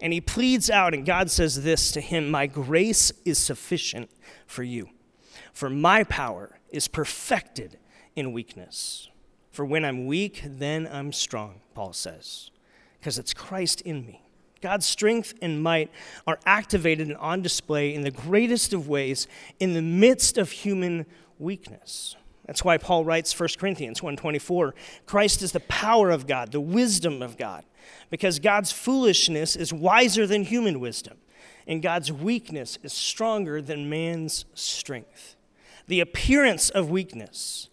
And 0.01 0.13
he 0.13 0.21
pleads 0.21 0.71
out, 0.71 0.95
and 0.95 1.05
God 1.05 1.33
says 1.33 1.65
this 1.65 1.91
to 1.91 2.01
him 2.01 2.31
My 2.31 2.47
grace 2.47 3.11
is 3.25 3.39
sufficient 3.39 4.09
for 4.47 4.63
you, 4.63 4.91
for 5.53 5.69
my 5.69 6.05
power 6.05 6.61
is 6.71 6.87
perfected 6.87 7.77
in 8.15 8.33
weakness. 8.33 9.09
For 9.55 9.65
when 9.65 9.85
I'm 9.85 10.07
weak, 10.07 10.43
then 10.45 10.89
I'm 10.91 11.13
strong, 11.13 11.61
Paul 11.75 11.93
says, 11.93 12.51
because 12.99 13.21
it's 13.21 13.33
Christ 13.33 13.83
in 13.83 14.05
me. 14.05 14.21
God's 14.61 14.85
strength 14.85 15.33
and 15.41 15.63
might 15.63 15.93
are 16.27 16.41
activated 16.45 17.07
and 17.07 17.17
on 17.19 17.41
display 17.41 17.95
in 17.95 18.03
the 18.03 18.11
greatest 18.11 18.73
of 18.73 18.89
ways 18.89 19.29
in 19.61 19.75
the 19.75 19.81
midst 19.81 20.39
of 20.39 20.51
human 20.51 21.07
weakness. 21.39 22.17
That's 22.47 22.65
why 22.65 22.79
Paul 22.79 23.05
writes 23.05 23.33
1 23.33 23.57
Corinthians 23.57 24.01
1:24, 24.03 24.75
Christ 25.07 25.41
is 25.41 25.53
the 25.53 25.61
power 25.61 26.11
of 26.11 26.27
God, 26.27 26.51
the 26.51 26.61
wisdom 26.61 27.23
of 27.23 27.37
God, 27.37 27.65
because 28.11 28.41
God's 28.41 28.73
foolishness 28.73 29.55
is 29.55 29.73
wiser 29.73 30.27
than 30.27 30.43
human 30.43 30.81
wisdom, 30.81 31.19
and 31.65 31.81
God's 31.81 32.11
weakness 32.11 32.77
is 32.83 32.93
stronger 32.93 33.63
than 33.63 33.89
man's 33.89 34.47
strength. 34.55 35.37
The 35.87 36.01
appearance 36.01 36.71
of 36.71 36.91
weakness, 36.91 37.69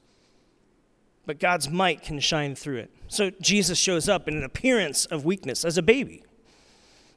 but 1.26 1.40
God's 1.40 1.70
might 1.70 2.02
can 2.02 2.20
shine 2.20 2.56
through 2.56 2.78
it. 2.78 2.92
So 3.08 3.30
Jesus 3.42 3.78
shows 3.78 4.10
up 4.10 4.28
in 4.28 4.36
an 4.36 4.44
appearance 4.44 5.06
of 5.06 5.26
weakness 5.26 5.64
as 5.66 5.78
a 5.78 5.82
baby 5.82 6.24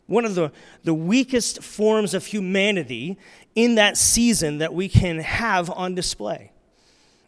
one 0.07 0.25
of 0.25 0.35
the, 0.35 0.53
the 0.83 0.95
weakest 0.95 1.63
forms 1.63 2.15
of 2.15 2.27
humanity 2.27 3.17
in 3.55 3.77
that 3.77 3.97
season 3.97 4.59
that 4.59 4.75
we 4.75 4.89
can 4.89 5.19
have 5.19 5.71
on 5.71 5.95
display. 5.95 6.51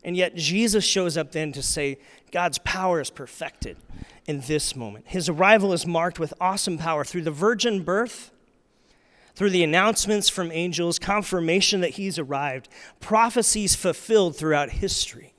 And 0.05 0.17
yet, 0.17 0.37
Jesus 0.37 0.85
shows 0.85 1.17
up 1.17 1.33
then 1.33 1.53
to 1.53 1.63
say, 1.63 1.99
God's 2.31 2.59
power 2.59 3.01
is 3.01 3.11
perfected 3.11 3.77
in 4.27 4.41
this 4.43 4.77
moment. 4.77 5.07
His 5.09 5.29
arrival 5.29 5.73
is 5.73 5.87
marked 5.87 6.21
with 6.21 6.33
awesome 6.41 6.79
power 6.79 7.05
through 7.05 7.23
the 7.23 7.31
virgin 7.31 7.83
birth, 7.83 8.31
through 9.35 9.51
the 9.51 9.65
announcements 9.65 10.29
from 10.29 10.53
angels, 10.53 10.99
confirmation 10.99 11.81
that 11.81 11.91
he's 11.91 12.19
arrived, 12.19 12.69
prophecies 13.01 13.75
fulfilled 13.75 14.37
throughout 14.37 14.71
history. 14.71 15.33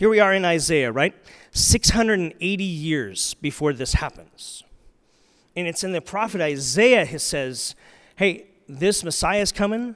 Here 0.00 0.08
we 0.08 0.18
are 0.18 0.32
in 0.32 0.46
Isaiah, 0.46 0.90
right? 0.90 1.14
680 1.52 2.64
years 2.64 3.34
before 3.34 3.74
this 3.74 3.92
happens. 3.92 4.62
And 5.54 5.68
it's 5.68 5.84
in 5.84 5.92
the 5.92 6.00
prophet 6.00 6.40
Isaiah, 6.40 7.04
he 7.04 7.18
says, 7.18 7.74
hey, 8.16 8.46
this 8.66 9.04
Messiah 9.04 9.42
is 9.42 9.52
coming 9.52 9.94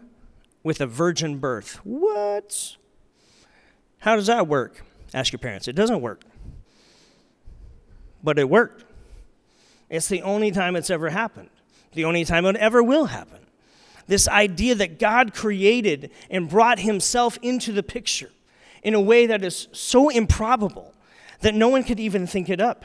with 0.62 0.82
a 0.82 0.86
virgin 0.86 1.38
birth. 1.38 1.76
What? 1.84 2.76
How 4.00 4.14
does 4.14 4.26
that 4.26 4.46
work? 4.46 4.84
Ask 5.14 5.32
your 5.32 5.38
parents. 5.38 5.68
It 5.68 5.72
doesn't 5.72 6.02
work. 6.02 6.20
But 8.22 8.38
it 8.38 8.50
worked. 8.50 8.84
It's 9.88 10.08
the 10.08 10.20
only 10.20 10.50
time 10.50 10.76
it's 10.76 10.90
ever 10.90 11.08
happened, 11.08 11.48
the 11.94 12.04
only 12.04 12.26
time 12.26 12.44
it 12.44 12.56
ever 12.56 12.82
will 12.82 13.06
happen. 13.06 13.40
This 14.06 14.28
idea 14.28 14.74
that 14.74 14.98
God 14.98 15.32
created 15.32 16.10
and 16.28 16.46
brought 16.46 16.80
himself 16.80 17.38
into 17.40 17.72
the 17.72 17.82
picture 17.82 18.32
in 18.84 18.94
a 18.94 19.00
way 19.00 19.26
that 19.26 19.42
is 19.42 19.66
so 19.72 20.08
improbable 20.08 20.94
that 21.40 21.54
no 21.54 21.68
one 21.68 21.82
could 21.82 21.98
even 21.98 22.26
think 22.26 22.48
it 22.48 22.60
up 22.60 22.84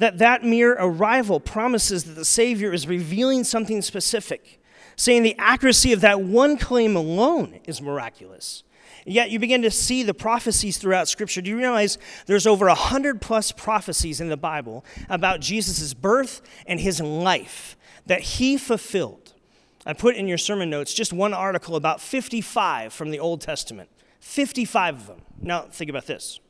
that 0.00 0.18
that 0.18 0.42
mere 0.42 0.72
arrival 0.78 1.38
promises 1.38 2.04
that 2.04 2.14
the 2.14 2.24
Savior 2.24 2.72
is 2.72 2.88
revealing 2.88 3.44
something 3.44 3.82
specific, 3.82 4.60
saying 4.96 5.22
the 5.22 5.36
accuracy 5.38 5.92
of 5.92 6.00
that 6.00 6.22
one 6.22 6.56
claim 6.56 6.96
alone 6.96 7.60
is 7.66 7.82
miraculous. 7.82 8.64
Yet 9.04 9.30
you 9.30 9.38
begin 9.38 9.62
to 9.62 9.70
see 9.70 10.02
the 10.02 10.14
prophecies 10.14 10.78
throughout 10.78 11.08
Scripture. 11.08 11.42
Do 11.42 11.50
you 11.50 11.56
realize 11.56 11.98
there's 12.26 12.46
over 12.46 12.68
a 12.68 12.74
hundred 12.74 13.20
plus 13.20 13.52
prophecies 13.52 14.20
in 14.20 14.28
the 14.28 14.36
Bible 14.36 14.84
about 15.08 15.40
Jesus' 15.40 15.94
birth 15.94 16.40
and 16.66 16.80
his 16.80 17.00
life 17.00 17.76
that 18.06 18.20
he 18.20 18.56
fulfilled? 18.56 19.34
I 19.84 19.92
put 19.92 20.16
in 20.16 20.28
your 20.28 20.38
sermon 20.38 20.70
notes 20.70 20.94
just 20.94 21.12
one 21.12 21.34
article 21.34 21.76
about 21.76 22.00
55 22.00 22.92
from 22.92 23.10
the 23.10 23.18
Old 23.18 23.42
Testament. 23.42 23.90
55 24.20 24.94
of 24.96 25.06
them. 25.06 25.22
Now, 25.40 25.62
think 25.62 25.90
about 25.90 26.06
this. 26.06 26.40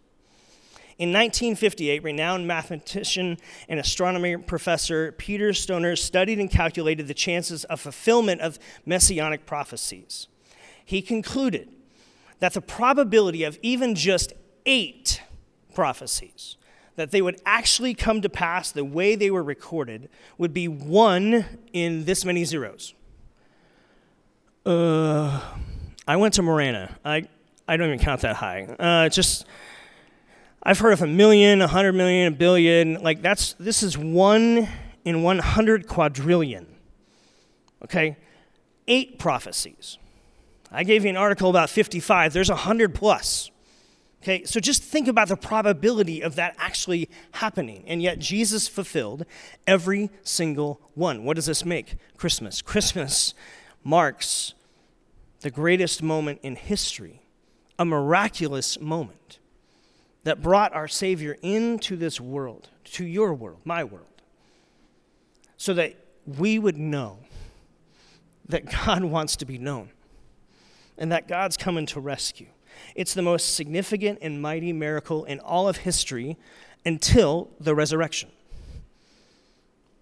In 0.98 1.10
1958, 1.10 2.02
renowned 2.02 2.46
mathematician 2.46 3.38
and 3.68 3.80
astronomy 3.80 4.36
professor 4.36 5.12
Peter 5.12 5.54
Stoner 5.54 5.96
studied 5.96 6.38
and 6.38 6.50
calculated 6.50 7.08
the 7.08 7.14
chances 7.14 7.64
of 7.64 7.80
fulfillment 7.80 8.42
of 8.42 8.58
messianic 8.84 9.46
prophecies. 9.46 10.28
He 10.84 11.00
concluded 11.00 11.70
that 12.40 12.52
the 12.52 12.60
probability 12.60 13.44
of 13.44 13.58
even 13.62 13.94
just 13.94 14.34
eight 14.66 15.22
prophecies 15.74 16.56
that 16.96 17.12
they 17.12 17.22
would 17.22 17.40
actually 17.46 17.94
come 17.94 18.20
to 18.20 18.28
pass 18.28 18.70
the 18.70 18.84
way 18.84 19.14
they 19.14 19.30
were 19.30 19.42
recorded 19.42 20.10
would 20.36 20.52
be 20.52 20.68
one 20.68 21.46
in 21.72 22.04
this 22.04 22.26
many 22.26 22.44
zeros. 22.44 22.92
Uh, 24.66 25.40
I 26.06 26.16
went 26.16 26.34
to 26.34 26.42
Morana. 26.42 26.98
I, 27.04 27.28
I 27.70 27.76
don't 27.76 27.86
even 27.86 28.00
count 28.00 28.22
that 28.22 28.34
high. 28.34 28.62
Uh, 28.64 29.08
just 29.08 29.46
I've 30.60 30.80
heard 30.80 30.92
of 30.92 31.02
a 31.02 31.06
million, 31.06 31.62
a 31.62 31.68
hundred 31.68 31.92
million, 31.92 32.32
a 32.32 32.36
billion. 32.36 32.94
Like 32.94 33.22
that's 33.22 33.52
this 33.60 33.84
is 33.84 33.96
one 33.96 34.66
in 35.04 35.22
100 35.22 35.86
quadrillion. 35.86 36.66
Okay? 37.84 38.16
Eight 38.88 39.20
prophecies. 39.20 39.98
I 40.72 40.82
gave 40.82 41.04
you 41.04 41.10
an 41.10 41.16
article 41.16 41.48
about 41.48 41.70
55. 41.70 42.32
There's 42.32 42.48
100 42.48 42.92
plus. 42.92 43.52
Okay, 44.20 44.42
so 44.44 44.58
just 44.58 44.82
think 44.82 45.06
about 45.06 45.28
the 45.28 45.36
probability 45.36 46.22
of 46.22 46.34
that 46.34 46.56
actually 46.58 47.08
happening. 47.34 47.84
And 47.86 48.02
yet 48.02 48.18
Jesus 48.18 48.66
fulfilled 48.66 49.24
every 49.64 50.10
single 50.24 50.80
one. 50.94 51.22
What 51.22 51.36
does 51.36 51.46
this 51.46 51.64
make? 51.64 51.94
Christmas. 52.16 52.62
Christmas 52.62 53.32
marks 53.84 54.54
the 55.40 55.50
greatest 55.52 56.02
moment 56.02 56.40
in 56.42 56.56
history, 56.56 57.22
a 57.80 57.84
miraculous 57.84 58.78
moment 58.78 59.38
that 60.24 60.42
brought 60.42 60.74
our 60.74 60.86
Savior 60.86 61.38
into 61.40 61.96
this 61.96 62.20
world, 62.20 62.68
to 62.84 63.06
your 63.06 63.32
world, 63.32 63.62
my 63.64 63.82
world, 63.82 64.04
so 65.56 65.72
that 65.72 65.96
we 66.26 66.58
would 66.58 66.76
know 66.76 67.20
that 68.46 68.70
God 68.70 69.02
wants 69.04 69.34
to 69.36 69.46
be 69.46 69.56
known 69.56 69.88
and 70.98 71.10
that 71.10 71.26
God's 71.26 71.56
coming 71.56 71.86
to 71.86 72.00
rescue. 72.00 72.48
It's 72.94 73.14
the 73.14 73.22
most 73.22 73.54
significant 73.54 74.18
and 74.20 74.42
mighty 74.42 74.74
miracle 74.74 75.24
in 75.24 75.40
all 75.40 75.66
of 75.66 75.78
history 75.78 76.36
until 76.84 77.48
the 77.58 77.74
resurrection. 77.74 78.30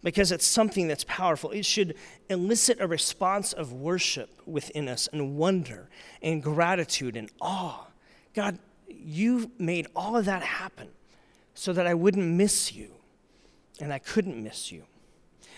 Because 0.03 0.31
it's 0.31 0.47
something 0.47 0.87
that's 0.87 1.05
powerful. 1.05 1.51
It 1.51 1.65
should 1.65 1.97
elicit 2.29 2.81
a 2.81 2.87
response 2.87 3.53
of 3.53 3.73
worship 3.73 4.31
within 4.47 4.89
us 4.89 5.09
and 5.13 5.37
wonder 5.37 5.89
and 6.23 6.43
gratitude 6.43 7.17
and 7.17 7.31
awe. 7.41 7.89
God, 8.33 8.59
you 8.89 9.51
made 9.59 9.89
all 9.97 10.17
of 10.17 10.25
that 10.27 10.43
happen 10.43 10.89
so 11.55 11.73
that 11.73 11.87
I 11.87 11.95
wouldn't 11.95 12.25
miss 12.25 12.73
you, 12.73 12.91
and 13.81 13.93
I 13.93 13.99
couldn't 13.99 14.41
miss 14.41 14.71
you. 14.71 14.85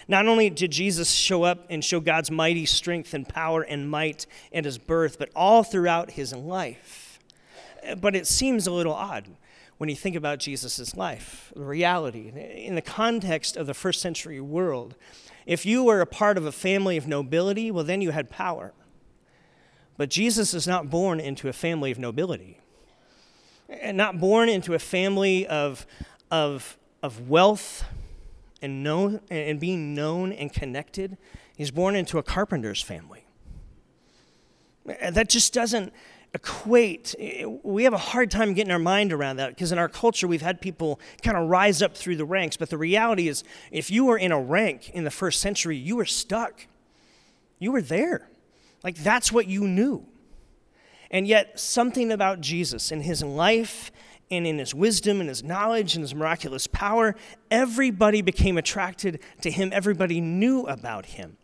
Not 0.09 0.27
only 0.27 0.49
did 0.49 0.71
Jesus 0.71 1.11
show 1.11 1.43
up 1.43 1.67
and 1.69 1.85
show 1.85 2.01
God's 2.01 2.31
mighty 2.31 2.65
strength 2.65 3.13
and 3.13 3.29
power 3.29 3.63
and 3.63 3.91
might 3.91 4.27
at 4.53 4.65
his 4.65 4.79
birth, 4.79 5.19
but 5.19 5.29
all 5.37 5.63
throughout 5.63 6.13
his 6.13 6.33
life. 6.33 7.19
But 7.99 8.17
it 8.17 8.27
seems 8.27 8.67
a 8.67 8.73
little 8.73 8.95
odd 8.95 9.29
when 9.81 9.89
you 9.89 9.97
think 9.97 10.15
about 10.15 10.39
Jesus' 10.39 10.95
life, 10.95 11.55
the 11.57 11.65
reality. 11.65 12.29
In 12.29 12.75
the 12.75 12.83
context 12.83 13.57
of 13.57 13.67
the 13.67 13.73
first 13.73 14.03
century 14.03 14.39
world, 14.39 14.95
if 15.47 15.65
you 15.65 15.85
were 15.85 16.03
a 16.03 16.07
part 16.07 16.37
of 16.37 16.45
a 16.45 16.53
family 16.53 16.99
of 16.99 17.09
nobility, 17.09 17.71
well, 17.71 17.83
then 17.83 18.03
you 18.03 18.11
had 18.11 18.29
power. 18.29 18.75
But 19.97 20.11
Jesus 20.11 20.53
is 20.53 20.67
not 20.67 20.91
born 20.91 21.19
into 21.19 21.49
a 21.49 21.55
family 21.55 21.91
of 21.91 21.99
nobility 21.99 22.61
and 23.71 23.97
not 23.97 24.21
born 24.21 24.51
into 24.51 24.75
a 24.75 24.79
family 24.79 25.47
of, 25.47 25.87
of, 26.31 26.77
of 27.03 27.31
wealth 27.31 27.87
and, 28.61 28.83
known, 28.83 29.23
and 29.31 29.59
being 29.59 29.95
known 29.95 30.31
and 30.31 30.53
connected. 30.53 31.17
He's 31.57 31.71
born 31.71 31.97
into 31.97 32.19
a 32.19 32.23
carpenter's 32.23 32.83
family. 32.83 33.25
That 34.85 35.31
just 35.31 35.55
doesn't 35.55 35.95
equate. 36.35 37.15
Eh, 37.19 37.45
we 37.63 37.85
have 37.85 37.93
a 37.93 37.99
hard 37.99 38.31
time 38.31 38.55
getting 38.55 38.73
our 38.73 38.79
mind 38.79 39.13
around 39.13 39.37
that 39.37 39.51
because 39.51 39.73
in 39.73 39.79
our 39.79 39.89
culture 39.89 40.29
we've 40.29 40.43
had 40.43 40.61
people 40.61 41.01
kind 41.23 41.37
of 41.37 41.49
rise 41.49 41.83
up 41.83 41.97
through 41.97 42.17
the 42.17 42.25
ranks. 42.25 42.57
But 42.57 42.71
the 42.71 42.79
reality 42.79 43.29
is, 43.29 43.45
if 43.71 43.91
you 43.91 44.05
were 44.05 44.19
in 44.19 44.33
a 44.33 44.41
rank 44.41 44.91
in 44.91 45.05
the 45.05 45.11
first 45.11 45.41
century, 45.41 45.77
you 45.77 45.97
were 45.97 46.05
stuck. 46.05 46.67
You 47.59 47.73
were 47.73 47.83
there. 47.83 48.29
Like 48.83 48.97
that's 48.97 49.33
what 49.33 49.47
you 49.47 49.67
knew. 49.67 50.07
And 51.11 51.27
yet, 51.27 51.59
something 51.59 52.13
about 52.13 52.41
Jesus 52.41 52.93
in 52.93 53.01
his 53.01 53.23
life 53.23 53.91
and 54.31 54.47
in 54.47 54.59
his 54.59 54.73
wisdom 54.73 55.19
and 55.19 55.29
his 55.29 55.43
knowledge 55.43 55.97
and 55.97 56.05
his 56.05 56.15
miraculous 56.15 56.69
power, 56.69 57.17
everybody 57.51 58.23
became 58.23 58.57
attracted 58.57 59.19
to 59.41 59.51
him. 59.51 59.71
Everybody 59.73 60.21
knew 60.21 60.63
about 60.67 61.07
him. 61.07 61.37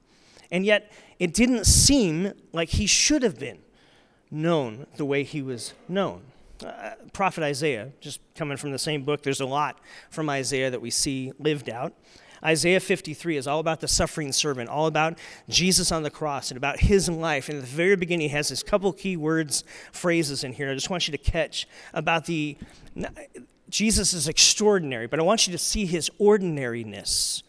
And 0.52 0.64
yet, 0.64 0.92
it 1.18 1.34
didn't 1.34 1.66
seem 1.66 2.32
like 2.52 2.68
he 2.68 2.86
should 2.86 3.24
have 3.24 3.40
been 3.40 3.58
known 4.30 4.86
the 4.96 5.04
way 5.04 5.22
he 5.22 5.42
was 5.42 5.74
known. 5.88 6.22
Uh, 6.64 6.92
prophet 7.12 7.44
Isaiah, 7.44 7.92
just 8.00 8.20
coming 8.34 8.56
from 8.56 8.72
the 8.72 8.78
same 8.78 9.02
book, 9.02 9.22
there's 9.22 9.40
a 9.40 9.46
lot 9.46 9.78
from 10.10 10.30
Isaiah 10.30 10.70
that 10.70 10.80
we 10.80 10.90
see 10.90 11.32
lived 11.38 11.68
out. 11.68 11.92
Isaiah 12.42 12.80
53 12.80 13.36
is 13.36 13.46
all 13.46 13.60
about 13.60 13.80
the 13.80 13.88
suffering 13.88 14.32
servant, 14.32 14.68
all 14.68 14.86
about 14.86 15.18
Jesus 15.48 15.90
on 15.90 16.02
the 16.02 16.10
cross 16.10 16.50
and 16.50 16.56
about 16.56 16.80
his 16.80 17.08
life. 17.08 17.48
And 17.48 17.58
at 17.58 17.64
the 17.64 17.70
very 17.70 17.96
beginning, 17.96 18.28
he 18.28 18.34
has 18.34 18.48
this 18.48 18.62
couple 18.62 18.92
key 18.92 19.16
words, 19.16 19.64
phrases 19.92 20.44
in 20.44 20.52
here. 20.52 20.70
I 20.70 20.74
just 20.74 20.90
want 20.90 21.08
you 21.08 21.12
to 21.12 21.18
catch 21.18 21.66
about 21.92 22.26
the 22.26 22.56
Jesus 23.68 24.14
is 24.14 24.28
extraordinary, 24.28 25.06
but 25.06 25.18
I 25.18 25.22
want 25.22 25.46
you 25.46 25.52
to 25.52 25.58
see 25.58 25.86
his 25.86 26.10
ordinariness 26.18 27.42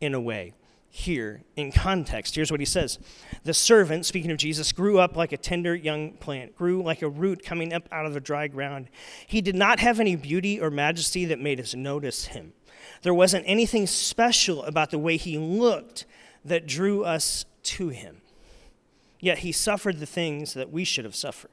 in 0.00 0.14
a 0.14 0.20
way 0.20 0.52
here 0.94 1.40
in 1.56 1.72
context. 1.72 2.34
Here's 2.34 2.50
what 2.50 2.60
he 2.60 2.66
says 2.66 2.98
The 3.44 3.54
servant, 3.54 4.04
speaking 4.04 4.30
of 4.30 4.36
Jesus, 4.36 4.72
grew 4.72 4.98
up 4.98 5.16
like 5.16 5.32
a 5.32 5.38
tender 5.38 5.74
young 5.74 6.12
plant, 6.12 6.54
grew 6.54 6.82
like 6.82 7.00
a 7.00 7.08
root 7.08 7.42
coming 7.42 7.72
up 7.72 7.88
out 7.90 8.04
of 8.04 8.12
the 8.12 8.20
dry 8.20 8.46
ground. 8.46 8.90
He 9.26 9.40
did 9.40 9.56
not 9.56 9.80
have 9.80 9.98
any 9.98 10.16
beauty 10.16 10.60
or 10.60 10.70
majesty 10.70 11.24
that 11.24 11.40
made 11.40 11.58
us 11.58 11.74
notice 11.74 12.26
him. 12.26 12.52
There 13.00 13.14
wasn't 13.14 13.44
anything 13.48 13.86
special 13.86 14.62
about 14.64 14.90
the 14.90 14.98
way 14.98 15.16
he 15.16 15.38
looked 15.38 16.04
that 16.44 16.66
drew 16.66 17.04
us 17.04 17.46
to 17.62 17.88
him. 17.88 18.20
Yet 19.18 19.38
he 19.38 19.50
suffered 19.50 19.98
the 19.98 20.06
things 20.06 20.52
that 20.52 20.70
we 20.70 20.84
should 20.84 21.06
have 21.06 21.16
suffered. 21.16 21.52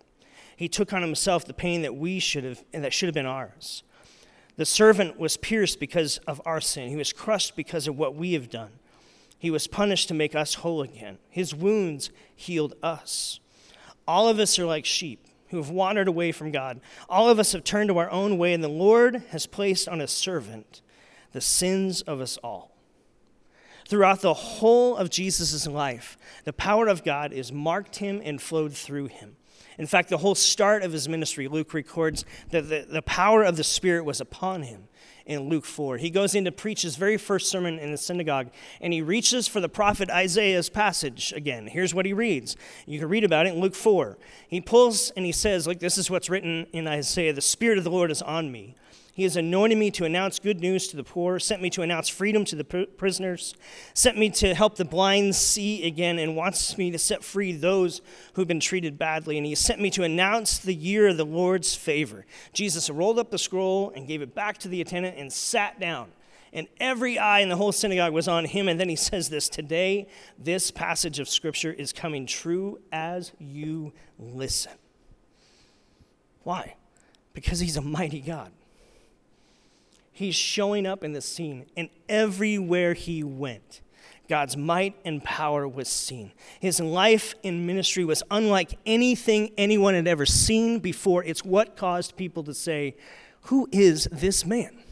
He 0.58 0.67
took 0.67 0.91
on 0.91 1.01
himself 1.01 1.46
the 1.46 1.53
pain 1.53 1.81
that 1.84 1.96
we 1.96 2.19
should 2.19 2.43
have 2.43 2.65
and 2.74 2.84
that 2.84 2.91
should 2.91 3.08
have 3.08 3.13
been 3.13 3.25
ours. 3.25 3.84
The 4.58 4.65
servant 4.65 5.17
was 5.17 5.38
pierced 5.38 5.79
because 5.79 6.17
of 6.27 6.41
our 6.46 6.60
sin. 6.60 6.89
He 6.89 6.98
was 6.98 7.13
crushed 7.13 7.55
because 7.55 7.88
of 7.88 7.98
what 7.98 8.15
we 8.15 8.34
have 8.34 8.50
done. 8.50 8.72
He 9.39 9.50
was 9.50 9.67
punished 9.67 10.10
to 10.10 10.13
make 10.13 10.36
us 10.36 10.55
whole 10.55 10.81
again. 10.81 11.17
His 11.29 11.55
wounds 11.55 12.12
healed 12.36 12.75
us. 12.84 13.39
All 14.05 14.27
of 14.27 14.38
us 14.38 14.60
are 14.60 14.65
like 14.65 14.86
sheep 14.86 15.25
who 15.48 15.58
have 15.58 15.69
wandered 15.69 16.08
away 16.08 16.31
from 16.31 16.51
God. 16.51 16.81
All 17.08 17.29
of 17.29 17.39
us 17.39 17.53
have 17.53 17.63
turned 17.63 17.89
to 17.89 17.98
our 17.98 18.12
own 18.12 18.38
way, 18.38 18.53
and 18.53 18.63
the 18.63 18.67
Lord 18.67 19.24
has 19.29 19.48
placed 19.48 19.88
on 19.88 20.00
his 20.00 20.12
servant 20.12 20.81
the 21.31 21.41
sins 21.41 22.01
of 22.01 22.19
us 22.22 22.38
all. 22.43 22.75
Throughout 23.88 24.22
the 24.22 24.34
whole 24.34 24.98
of 24.98 25.10
Jesus' 25.10 25.65
life, 25.65 26.17
the 26.43 26.53
power 26.53 26.88
of 26.88 27.03
God 27.03 27.34
is 27.34 27.51
marked 27.51 27.96
him 27.96 28.22
and 28.24 28.39
flowed 28.39 28.74
through 28.74 29.08
him. 29.08 29.38
In 29.79 29.88
fact, 29.88 30.10
the 30.10 30.17
whole 30.17 30.36
start 30.36 30.84
of 30.84 30.91
his 30.91 31.08
ministry, 31.08 31.48
Luke 31.48 31.74
records 31.74 32.25
that 32.51 32.69
the, 32.69 32.86
the 32.88 33.01
power 33.01 33.43
of 33.43 33.58
the 33.58 33.63
Spirit 33.63 34.03
was 34.03 34.19
upon 34.22 34.63
him 34.63 34.89
in 35.29 35.48
Luke 35.48 35.63
4. 35.63 35.98
He 35.98 36.09
goes 36.09 36.33
in 36.33 36.43
to 36.45 36.51
preach 36.51 36.81
his 36.81 36.95
very 36.95 37.15
first 37.15 37.50
sermon 37.50 37.77
in 37.77 37.91
the 37.91 37.98
synagogue, 37.98 38.50
and 38.81 38.91
he 38.91 39.01
reaches 39.01 39.48
for 39.48 39.62
the 39.62 39.69
prophet 39.69 40.09
Isaiah's 40.09 40.69
passage 40.69 41.31
again. 41.33 41.67
Here's 41.67 41.93
what 41.93 42.07
he 42.07 42.13
reads. 42.13 42.57
You 42.88 43.00
can 43.00 43.07
read 43.07 43.24
about 43.24 43.45
it 43.45 43.53
in 43.53 43.62
Luke 43.62 43.75
4. 43.75 44.17
He 44.48 44.59
pulls 44.59 45.12
and 45.12 45.25
he 45.25 45.31
says, 45.31 45.67
like, 45.67 45.79
this 45.79 46.00
is 46.00 46.09
what's 46.09 46.31
written 46.31 46.65
in 46.74 46.88
Isaiah 46.88 47.31
The 47.31 47.41
Spirit 47.41 47.77
of 47.77 47.83
the 47.83 47.91
Lord 47.91 48.09
is 48.09 48.24
on 48.24 48.51
me 48.51 48.75
he 49.19 49.23
has 49.23 49.35
anointed 49.35 49.77
me 49.77 49.91
to 49.91 50.05
announce 50.05 50.39
good 50.39 50.61
news 50.61 50.88
to 50.88 50.95
the 50.95 51.03
poor, 51.03 51.39
sent 51.39 51.61
me 51.61 51.69
to 51.71 51.81
announce 51.81 52.07
freedom 52.07 52.45
to 52.45 52.55
the 52.55 52.63
prisoners, 52.63 53.53
sent 53.93 54.17
me 54.17 54.29
to 54.29 54.55
help 54.55 54.77
the 54.77 54.85
blind 54.85 55.35
see 55.35 55.85
again, 55.85 56.17
and 56.17 56.38
wants 56.38 56.77
me 56.77 56.89
to 56.89 56.97
set 56.97 57.21
free 57.21 57.51
those 57.51 58.01
who've 58.35 58.47
been 58.47 58.61
treated 58.61 58.97
badly. 58.97 59.38
And 59.38 59.45
he 59.45 59.55
sent 59.55 59.81
me 59.81 59.89
to 59.89 60.03
announce 60.03 60.57
the 60.57 60.73
year 60.73 61.09
of 61.09 61.17
the 61.17 61.25
Lord's 61.25 61.75
favor. 61.75 62.25
Jesus 62.53 62.89
rolled 62.89 63.19
up 63.19 63.29
the 63.29 63.38
scroll 63.38 63.91
and 63.93 64.07
gave 64.07 64.21
it 64.21 64.33
back 64.33 64.57
to 64.59 64.69
the 64.69 64.79
attendant 64.79 65.17
and 65.17 65.33
sat 65.33 65.81
down. 65.81 66.13
And 66.53 66.69
every 66.79 67.19
eye 67.19 67.41
in 67.41 67.49
the 67.49 67.57
whole 67.57 67.73
synagogue 67.73 68.13
was 68.13 68.29
on 68.29 68.45
him. 68.45 68.69
And 68.69 68.79
then 68.79 68.88
he 68.88 68.95
says 68.95 69.27
this 69.27 69.49
Today, 69.49 70.07
this 70.38 70.71
passage 70.71 71.19
of 71.19 71.27
scripture 71.27 71.73
is 71.73 71.91
coming 71.91 72.25
true 72.25 72.79
as 72.93 73.33
you 73.38 73.91
listen. 74.17 74.72
Why? 76.44 76.75
Because 77.33 77.59
he's 77.59 77.75
a 77.75 77.81
mighty 77.81 78.22
God. 78.22 78.53
He's 80.20 80.36
showing 80.36 80.86
up 80.86 81.05
in 81.05 81.14
the 81.14 81.22
scene, 81.22 81.66
and 81.77 81.88
everywhere 82.10 82.94
he 82.94 83.24
went, 83.24 83.79
God's 84.27 84.58
might 84.58 84.98
and 85.05 85.24
power 85.24 85.66
was 85.66 85.88
seen. 85.88 86.34
His 86.60 86.82
life 86.82 87.36
in 87.42 87.66
ministry 87.66 88.03
was 88.03 88.22
unlike 88.29 88.77
anything 88.86 89.51
anyone 89.58 89.94
had 89.94 90.10
ever 90.10 90.25
seen 90.25 90.79
before. 90.79 91.24
It's 91.24 91.46
what 91.46 91.77
caused 91.77 92.18
people 92.18 92.44
to 92.44 92.53
say, 92.53 92.98
Who 93.44 93.70
is 93.72 94.10
this 94.12 94.46
man? 94.46 94.84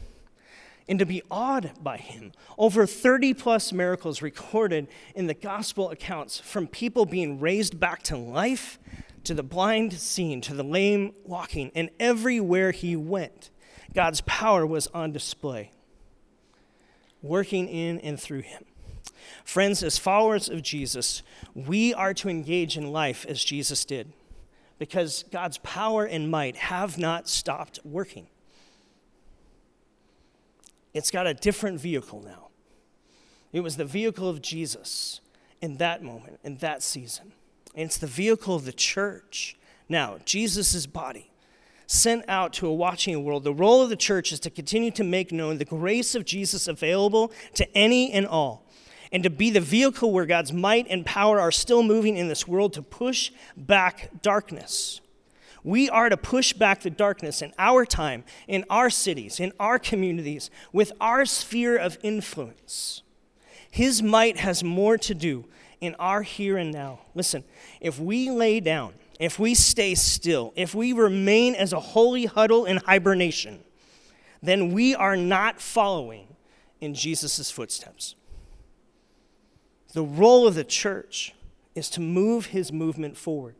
And 0.88 0.98
to 0.98 1.04
be 1.04 1.22
awed 1.30 1.72
by 1.82 1.98
him. 1.98 2.32
Over 2.56 2.86
30 2.86 3.34
plus 3.34 3.70
miracles 3.70 4.22
recorded 4.22 4.88
in 5.14 5.26
the 5.26 5.34
gospel 5.34 5.90
accounts 5.90 6.40
from 6.40 6.66
people 6.66 7.04
being 7.04 7.38
raised 7.38 7.78
back 7.78 8.02
to 8.04 8.16
life, 8.16 8.78
to 9.24 9.34
the 9.34 9.42
blind 9.42 9.92
seeing, 9.92 10.40
to 10.40 10.54
the 10.54 10.62
lame 10.62 11.12
walking, 11.22 11.70
and 11.74 11.90
everywhere 12.00 12.70
he 12.70 12.96
went 12.96 13.50
God's 13.94 14.20
power 14.22 14.66
was 14.66 14.86
on 14.88 15.12
display, 15.12 15.70
working 17.22 17.68
in 17.68 17.98
and 18.00 18.20
through 18.20 18.42
him. 18.42 18.64
Friends, 19.44 19.82
as 19.82 19.98
followers 19.98 20.48
of 20.48 20.62
Jesus, 20.62 21.22
we 21.54 21.94
are 21.94 22.14
to 22.14 22.28
engage 22.28 22.76
in 22.76 22.92
life 22.92 23.24
as 23.28 23.42
Jesus 23.42 23.84
did 23.84 24.12
because 24.78 25.24
God's 25.32 25.58
power 25.58 26.04
and 26.04 26.30
might 26.30 26.56
have 26.56 26.98
not 26.98 27.28
stopped 27.28 27.80
working. 27.84 28.28
It's 30.94 31.10
got 31.10 31.26
a 31.26 31.34
different 31.34 31.80
vehicle 31.80 32.22
now. 32.24 32.48
It 33.52 33.60
was 33.60 33.76
the 33.76 33.84
vehicle 33.84 34.28
of 34.28 34.42
Jesus 34.42 35.20
in 35.60 35.78
that 35.78 36.02
moment, 36.02 36.38
in 36.44 36.58
that 36.58 36.82
season. 36.82 37.32
And 37.74 37.86
it's 37.86 37.98
the 37.98 38.06
vehicle 38.06 38.54
of 38.54 38.64
the 38.64 38.72
church. 38.72 39.56
Now, 39.88 40.18
Jesus' 40.24 40.86
body 40.86 41.30
sent 41.88 42.22
out 42.28 42.52
to 42.52 42.66
a 42.66 42.72
watching 42.72 43.24
world, 43.24 43.42
the 43.44 43.52
role 43.52 43.82
of 43.82 43.88
the 43.88 43.96
church 43.96 44.30
is 44.30 44.38
to 44.40 44.50
continue 44.50 44.90
to 44.92 45.02
make 45.02 45.32
known 45.32 45.56
the 45.56 45.64
grace 45.64 46.14
of 46.14 46.26
Jesus 46.26 46.68
available 46.68 47.32
to 47.54 47.76
any 47.76 48.12
and 48.12 48.26
all, 48.26 48.66
and 49.10 49.22
to 49.22 49.30
be 49.30 49.50
the 49.50 49.60
vehicle 49.60 50.12
where 50.12 50.26
God's 50.26 50.52
might 50.52 50.86
and 50.90 51.04
power 51.04 51.40
are 51.40 51.50
still 51.50 51.82
moving 51.82 52.18
in 52.18 52.28
this 52.28 52.46
world 52.46 52.74
to 52.74 52.82
push 52.82 53.32
back 53.56 54.10
darkness. 54.20 55.00
We 55.64 55.88
are 55.88 56.10
to 56.10 56.16
push 56.18 56.52
back 56.52 56.82
the 56.82 56.90
darkness 56.90 57.40
in 57.40 57.54
our 57.58 57.86
time, 57.86 58.24
in 58.46 58.66
our 58.68 58.90
cities, 58.90 59.40
in 59.40 59.52
our 59.58 59.78
communities, 59.78 60.50
with 60.72 60.92
our 61.00 61.24
sphere 61.24 61.76
of 61.76 61.98
influence. 62.02 63.02
His 63.70 64.02
might 64.02 64.36
has 64.36 64.62
more 64.62 64.98
to 64.98 65.14
do 65.14 65.46
in 65.80 65.94
our 65.94 66.20
here 66.20 66.58
and 66.58 66.70
now. 66.70 67.00
Listen, 67.14 67.44
if 67.80 67.98
we 67.98 68.30
lay 68.30 68.60
down 68.60 68.92
if 69.18 69.38
we 69.38 69.54
stay 69.54 69.94
still, 69.94 70.52
if 70.56 70.74
we 70.74 70.92
remain 70.92 71.54
as 71.54 71.72
a 71.72 71.80
holy 71.80 72.26
huddle 72.26 72.64
in 72.64 72.78
hibernation, 72.78 73.60
then 74.42 74.72
we 74.72 74.94
are 74.94 75.16
not 75.16 75.60
following 75.60 76.36
in 76.80 76.94
Jesus' 76.94 77.50
footsteps. 77.50 78.14
The 79.92 80.02
role 80.02 80.46
of 80.46 80.54
the 80.54 80.64
church 80.64 81.34
is 81.74 81.90
to 81.90 82.00
move 82.00 82.46
his 82.46 82.72
movement 82.72 83.16
forward, 83.16 83.56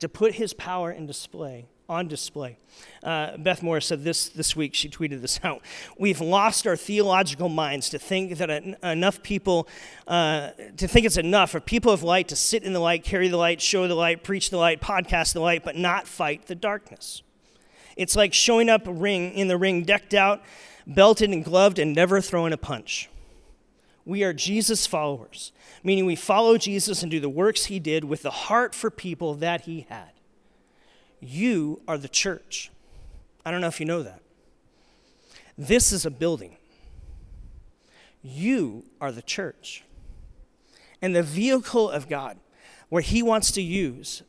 to 0.00 0.08
put 0.08 0.34
his 0.34 0.54
power 0.54 0.90
in 0.90 1.06
display 1.06 1.66
on 1.88 2.08
display. 2.08 2.58
Uh, 3.02 3.36
Beth 3.36 3.62
Moore 3.62 3.80
said 3.80 4.04
this 4.04 4.28
this 4.28 4.56
week. 4.56 4.74
She 4.74 4.88
tweeted 4.88 5.20
this 5.20 5.40
out. 5.44 5.62
We've 5.98 6.20
lost 6.20 6.66
our 6.66 6.76
theological 6.76 7.48
minds 7.48 7.90
to 7.90 7.98
think 7.98 8.38
that 8.38 8.50
enough 8.82 9.22
people, 9.22 9.68
uh, 10.06 10.50
to 10.76 10.88
think 10.88 11.06
it's 11.06 11.16
enough 11.16 11.50
for 11.50 11.60
people 11.60 11.92
of 11.92 12.02
light 12.02 12.28
to 12.28 12.36
sit 12.36 12.62
in 12.62 12.72
the 12.72 12.80
light, 12.80 13.04
carry 13.04 13.28
the 13.28 13.36
light, 13.36 13.60
show 13.60 13.86
the 13.88 13.94
light, 13.94 14.24
preach 14.24 14.50
the 14.50 14.56
light, 14.58 14.80
podcast 14.80 15.32
the 15.32 15.40
light, 15.40 15.64
but 15.64 15.76
not 15.76 16.06
fight 16.06 16.46
the 16.46 16.54
darkness. 16.54 17.22
It's 17.96 18.16
like 18.16 18.32
showing 18.32 18.68
up 18.68 18.82
ring 18.86 19.32
in 19.32 19.48
the 19.48 19.58
ring, 19.58 19.82
decked 19.82 20.14
out, 20.14 20.42
belted 20.86 21.30
and 21.30 21.44
gloved, 21.44 21.78
and 21.78 21.94
never 21.94 22.20
throwing 22.20 22.52
a 22.52 22.56
punch. 22.56 23.08
We 24.04 24.24
are 24.24 24.32
Jesus 24.32 24.86
followers, 24.86 25.52
meaning 25.84 26.06
we 26.06 26.16
follow 26.16 26.58
Jesus 26.58 27.02
and 27.02 27.10
do 27.10 27.20
the 27.20 27.28
works 27.28 27.66
he 27.66 27.78
did 27.78 28.04
with 28.04 28.22
the 28.22 28.30
heart 28.30 28.74
for 28.74 28.90
people 28.90 29.34
that 29.34 29.62
he 29.62 29.86
had. 29.88 30.10
You 31.24 31.80
are 31.86 31.96
the 31.96 32.08
church. 32.08 32.70
I 33.46 33.52
don't 33.52 33.60
know 33.60 33.68
if 33.68 33.78
you 33.78 33.86
know 33.86 34.02
that. 34.02 34.20
This 35.56 35.92
is 35.92 36.04
a 36.04 36.10
building. 36.10 36.56
You 38.22 38.84
are 39.00 39.12
the 39.12 39.22
church. 39.22 39.84
And 41.00 41.14
the 41.14 41.22
vehicle 41.22 41.88
of 41.88 42.08
God, 42.08 42.38
where 42.88 43.02
He 43.02 43.22
wants 43.22 43.52
to 43.52 43.62
use 43.62 44.22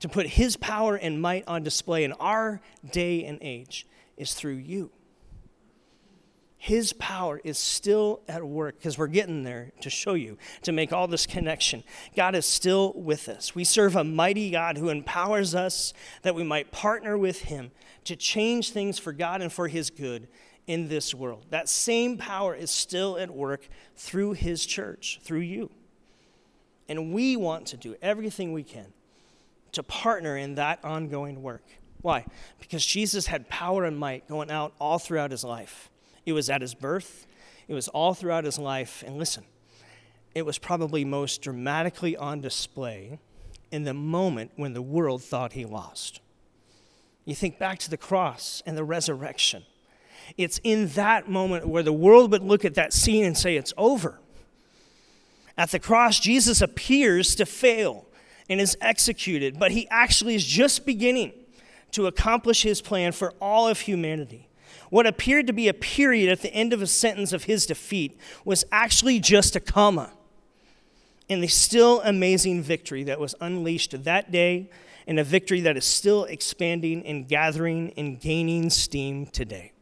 to 0.00 0.08
put 0.08 0.26
His 0.26 0.56
power 0.56 0.96
and 0.96 1.20
might 1.20 1.44
on 1.46 1.62
display 1.62 2.04
in 2.04 2.12
our 2.12 2.60
day 2.90 3.24
and 3.24 3.38
age, 3.40 3.86
is 4.18 4.34
through 4.34 4.56
you. 4.56 4.90
His 6.64 6.94
power 6.94 7.42
is 7.44 7.58
still 7.58 8.22
at 8.26 8.42
work 8.42 8.78
because 8.78 8.96
we're 8.96 9.06
getting 9.08 9.42
there 9.42 9.72
to 9.82 9.90
show 9.90 10.14
you, 10.14 10.38
to 10.62 10.72
make 10.72 10.94
all 10.94 11.06
this 11.06 11.26
connection. 11.26 11.84
God 12.16 12.34
is 12.34 12.46
still 12.46 12.94
with 12.94 13.28
us. 13.28 13.54
We 13.54 13.64
serve 13.64 13.96
a 13.96 14.02
mighty 14.02 14.50
God 14.50 14.78
who 14.78 14.88
empowers 14.88 15.54
us 15.54 15.92
that 16.22 16.34
we 16.34 16.42
might 16.42 16.72
partner 16.72 17.18
with 17.18 17.42
Him 17.42 17.70
to 18.04 18.16
change 18.16 18.70
things 18.70 18.98
for 18.98 19.12
God 19.12 19.42
and 19.42 19.52
for 19.52 19.68
His 19.68 19.90
good 19.90 20.26
in 20.66 20.88
this 20.88 21.14
world. 21.14 21.44
That 21.50 21.68
same 21.68 22.16
power 22.16 22.54
is 22.54 22.70
still 22.70 23.18
at 23.18 23.30
work 23.30 23.68
through 23.94 24.32
His 24.32 24.64
church, 24.64 25.20
through 25.22 25.40
you. 25.40 25.70
And 26.88 27.12
we 27.12 27.36
want 27.36 27.66
to 27.66 27.76
do 27.76 27.94
everything 28.00 28.54
we 28.54 28.62
can 28.62 28.86
to 29.72 29.82
partner 29.82 30.34
in 30.34 30.54
that 30.54 30.82
ongoing 30.82 31.42
work. 31.42 31.64
Why? 32.00 32.24
Because 32.58 32.86
Jesus 32.86 33.26
had 33.26 33.50
power 33.50 33.84
and 33.84 33.98
might 33.98 34.26
going 34.28 34.50
out 34.50 34.72
all 34.80 34.98
throughout 34.98 35.30
his 35.30 35.44
life. 35.44 35.90
It 36.26 36.32
was 36.32 36.48
at 36.50 36.60
his 36.60 36.74
birth, 36.74 37.26
it 37.68 37.74
was 37.74 37.88
all 37.88 38.14
throughout 38.14 38.44
his 38.44 38.58
life. 38.58 39.02
And 39.06 39.16
listen, 39.16 39.44
it 40.34 40.44
was 40.44 40.58
probably 40.58 41.04
most 41.04 41.42
dramatically 41.42 42.16
on 42.16 42.40
display 42.40 43.18
in 43.70 43.84
the 43.84 43.94
moment 43.94 44.52
when 44.56 44.74
the 44.74 44.82
world 44.82 45.22
thought 45.22 45.52
he 45.52 45.64
lost. 45.64 46.20
You 47.24 47.34
think 47.34 47.58
back 47.58 47.78
to 47.80 47.90
the 47.90 47.96
cross 47.96 48.62
and 48.66 48.76
the 48.76 48.84
resurrection. 48.84 49.64
It's 50.36 50.60
in 50.62 50.88
that 50.88 51.28
moment 51.28 51.66
where 51.66 51.82
the 51.82 51.92
world 51.92 52.30
would 52.32 52.42
look 52.42 52.64
at 52.64 52.74
that 52.74 52.92
scene 52.92 53.24
and 53.24 53.36
say, 53.36 53.56
It's 53.56 53.72
over. 53.76 54.20
At 55.56 55.70
the 55.70 55.78
cross, 55.78 56.18
Jesus 56.18 56.60
appears 56.60 57.34
to 57.36 57.46
fail 57.46 58.06
and 58.50 58.60
is 58.60 58.76
executed, 58.80 59.58
but 59.58 59.70
he 59.70 59.88
actually 59.88 60.34
is 60.34 60.44
just 60.44 60.84
beginning 60.84 61.32
to 61.92 62.06
accomplish 62.06 62.62
his 62.62 62.82
plan 62.82 63.12
for 63.12 63.32
all 63.40 63.68
of 63.68 63.80
humanity. 63.80 64.48
What 64.90 65.06
appeared 65.06 65.46
to 65.46 65.52
be 65.52 65.68
a 65.68 65.74
period 65.74 66.30
at 66.30 66.42
the 66.42 66.52
end 66.52 66.72
of 66.72 66.82
a 66.82 66.86
sentence 66.86 67.32
of 67.32 67.44
his 67.44 67.66
defeat 67.66 68.18
was 68.44 68.64
actually 68.70 69.20
just 69.20 69.56
a 69.56 69.60
comma 69.60 70.12
in 71.28 71.40
the 71.40 71.48
still 71.48 72.02
amazing 72.02 72.62
victory 72.62 73.02
that 73.04 73.18
was 73.18 73.34
unleashed 73.40 74.04
that 74.04 74.30
day, 74.30 74.70
and 75.06 75.18
a 75.18 75.24
victory 75.24 75.60
that 75.60 75.76
is 75.76 75.84
still 75.84 76.24
expanding 76.24 77.04
and 77.06 77.28
gathering 77.28 77.92
and 77.96 78.20
gaining 78.20 78.70
steam 78.70 79.26
today. 79.26 79.72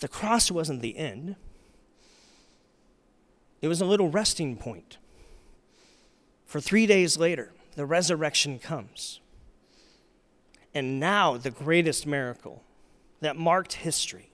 The 0.00 0.08
cross 0.08 0.50
wasn't 0.50 0.82
the 0.82 0.96
end, 0.96 1.36
it 3.60 3.68
was 3.68 3.80
a 3.80 3.86
little 3.86 4.08
resting 4.10 4.56
point. 4.56 4.98
For 6.46 6.60
three 6.60 6.86
days 6.86 7.18
later, 7.18 7.52
the 7.74 7.84
resurrection 7.84 8.58
comes. 8.58 9.20
And 10.72 11.00
now, 11.00 11.36
the 11.36 11.50
greatest 11.50 12.06
miracle 12.06 12.62
that 13.20 13.36
marked 13.36 13.74
history. 13.74 14.30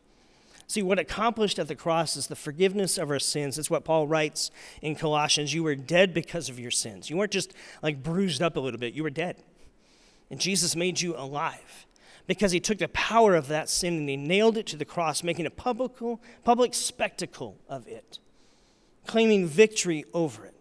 See, 0.66 0.82
what 0.82 0.98
accomplished 0.98 1.58
at 1.58 1.68
the 1.68 1.74
cross 1.74 2.16
is 2.16 2.26
the 2.26 2.36
forgiveness 2.36 2.96
of 2.96 3.10
our 3.10 3.18
sins. 3.18 3.58
It's 3.58 3.70
what 3.70 3.84
Paul 3.84 4.06
writes 4.06 4.50
in 4.80 4.94
Colossians. 4.94 5.52
You 5.52 5.62
were 5.62 5.74
dead 5.74 6.14
because 6.14 6.48
of 6.48 6.58
your 6.58 6.70
sins. 6.70 7.10
You 7.10 7.16
weren't 7.16 7.32
just 7.32 7.52
like 7.82 8.02
bruised 8.02 8.42
up 8.42 8.56
a 8.56 8.60
little 8.60 8.80
bit, 8.80 8.94
you 8.94 9.02
were 9.02 9.10
dead. 9.10 9.36
And 10.30 10.40
Jesus 10.40 10.74
made 10.74 11.00
you 11.00 11.14
alive 11.16 11.86
because 12.26 12.52
he 12.52 12.60
took 12.60 12.78
the 12.78 12.88
power 12.88 13.34
of 13.34 13.48
that 13.48 13.68
sin 13.68 13.98
and 13.98 14.08
he 14.08 14.16
nailed 14.16 14.56
it 14.56 14.66
to 14.68 14.76
the 14.76 14.84
cross, 14.86 15.22
making 15.22 15.46
a 15.46 15.50
public, 15.50 15.92
public 16.42 16.72
spectacle 16.72 17.58
of 17.68 17.86
it, 17.86 18.18
claiming 19.06 19.46
victory 19.46 20.04
over 20.14 20.46
it. 20.46 20.54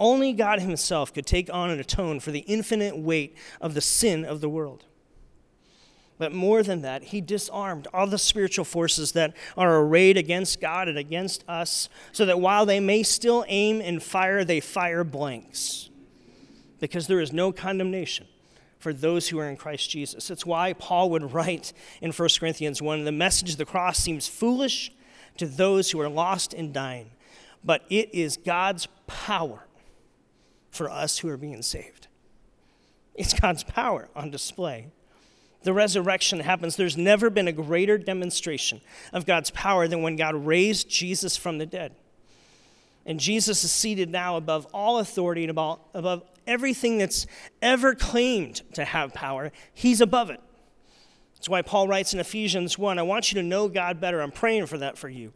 Only 0.00 0.32
God 0.32 0.60
Himself 0.60 1.12
could 1.12 1.26
take 1.26 1.52
on 1.52 1.70
and 1.70 1.78
atone 1.80 2.20
for 2.20 2.30
the 2.30 2.40
infinite 2.40 2.96
weight 2.96 3.36
of 3.60 3.74
the 3.74 3.82
sin 3.82 4.24
of 4.24 4.40
the 4.40 4.48
world. 4.48 4.86
But 6.20 6.34
more 6.34 6.62
than 6.62 6.82
that, 6.82 7.04
he 7.04 7.22
disarmed 7.22 7.88
all 7.94 8.06
the 8.06 8.18
spiritual 8.18 8.66
forces 8.66 9.12
that 9.12 9.34
are 9.56 9.78
arrayed 9.78 10.18
against 10.18 10.60
God 10.60 10.86
and 10.86 10.98
against 10.98 11.42
us, 11.48 11.88
so 12.12 12.26
that 12.26 12.38
while 12.38 12.66
they 12.66 12.78
may 12.78 13.02
still 13.02 13.42
aim 13.48 13.80
and 13.80 14.02
fire, 14.02 14.44
they 14.44 14.60
fire 14.60 15.02
blanks. 15.02 15.88
Because 16.78 17.06
there 17.06 17.22
is 17.22 17.32
no 17.32 17.52
condemnation 17.52 18.26
for 18.78 18.92
those 18.92 19.28
who 19.28 19.38
are 19.38 19.48
in 19.48 19.56
Christ 19.56 19.88
Jesus. 19.88 20.30
It's 20.30 20.44
why 20.44 20.74
Paul 20.74 21.08
would 21.08 21.32
write 21.32 21.72
in 22.02 22.12
1 22.12 22.28
Corinthians 22.38 22.82
1 22.82 23.04
the 23.04 23.12
message 23.12 23.52
of 23.52 23.56
the 23.56 23.64
cross 23.64 23.98
seems 23.98 24.28
foolish 24.28 24.92
to 25.38 25.46
those 25.46 25.90
who 25.90 26.00
are 26.02 26.08
lost 26.10 26.52
and 26.52 26.70
dying, 26.70 27.12
but 27.64 27.86
it 27.88 28.14
is 28.14 28.36
God's 28.36 28.88
power 29.06 29.66
for 30.70 30.90
us 30.90 31.20
who 31.20 31.30
are 31.30 31.38
being 31.38 31.62
saved. 31.62 32.08
It's 33.14 33.32
God's 33.32 33.64
power 33.64 34.10
on 34.14 34.30
display 34.30 34.90
the 35.62 35.72
resurrection 35.72 36.40
happens, 36.40 36.76
there's 36.76 36.96
never 36.96 37.30
been 37.30 37.48
a 37.48 37.52
greater 37.52 37.98
demonstration 37.98 38.80
of 39.12 39.26
God's 39.26 39.50
power 39.50 39.86
than 39.86 40.02
when 40.02 40.16
God 40.16 40.34
raised 40.34 40.88
Jesus 40.88 41.36
from 41.36 41.58
the 41.58 41.66
dead. 41.66 41.94
And 43.06 43.20
Jesus 43.20 43.64
is 43.64 43.72
seated 43.72 44.10
now 44.10 44.36
above 44.36 44.66
all 44.72 44.98
authority 44.98 45.42
and 45.42 45.50
above, 45.50 45.80
above 45.94 46.22
everything 46.46 46.98
that's 46.98 47.26
ever 47.60 47.94
claimed 47.94 48.62
to 48.74 48.84
have 48.84 49.12
power. 49.14 49.52
He's 49.74 50.00
above 50.00 50.30
it. 50.30 50.40
That's 51.34 51.48
why 51.48 51.62
Paul 51.62 51.88
writes 51.88 52.12
in 52.12 52.20
Ephesians 52.20 52.78
1 52.78 52.98
I 52.98 53.02
want 53.02 53.32
you 53.32 53.40
to 53.40 53.46
know 53.46 53.68
God 53.68 54.00
better. 54.00 54.20
I'm 54.20 54.32
praying 54.32 54.66
for 54.66 54.78
that 54.78 54.98
for 54.98 55.08
you. 55.08 55.32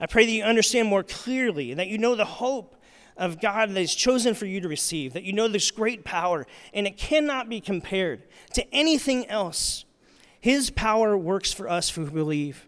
I 0.00 0.06
pray 0.06 0.24
that 0.24 0.32
you 0.32 0.44
understand 0.44 0.88
more 0.88 1.02
clearly, 1.02 1.74
that 1.74 1.88
you 1.88 1.98
know 1.98 2.14
the 2.14 2.24
hope 2.24 2.79
of 3.20 3.40
God 3.40 3.70
that 3.70 3.80
is 3.80 3.94
chosen 3.94 4.34
for 4.34 4.46
you 4.46 4.60
to 4.62 4.68
receive, 4.68 5.12
that 5.12 5.22
you 5.22 5.32
know 5.32 5.46
this 5.46 5.70
great 5.70 6.02
power, 6.04 6.46
and 6.74 6.86
it 6.86 6.96
cannot 6.96 7.48
be 7.48 7.60
compared 7.60 8.22
to 8.54 8.74
anything 8.74 9.28
else. 9.28 9.84
His 10.40 10.70
power 10.70 11.16
works 11.16 11.52
for 11.52 11.68
us 11.68 11.90
who 11.90 12.10
believe. 12.10 12.66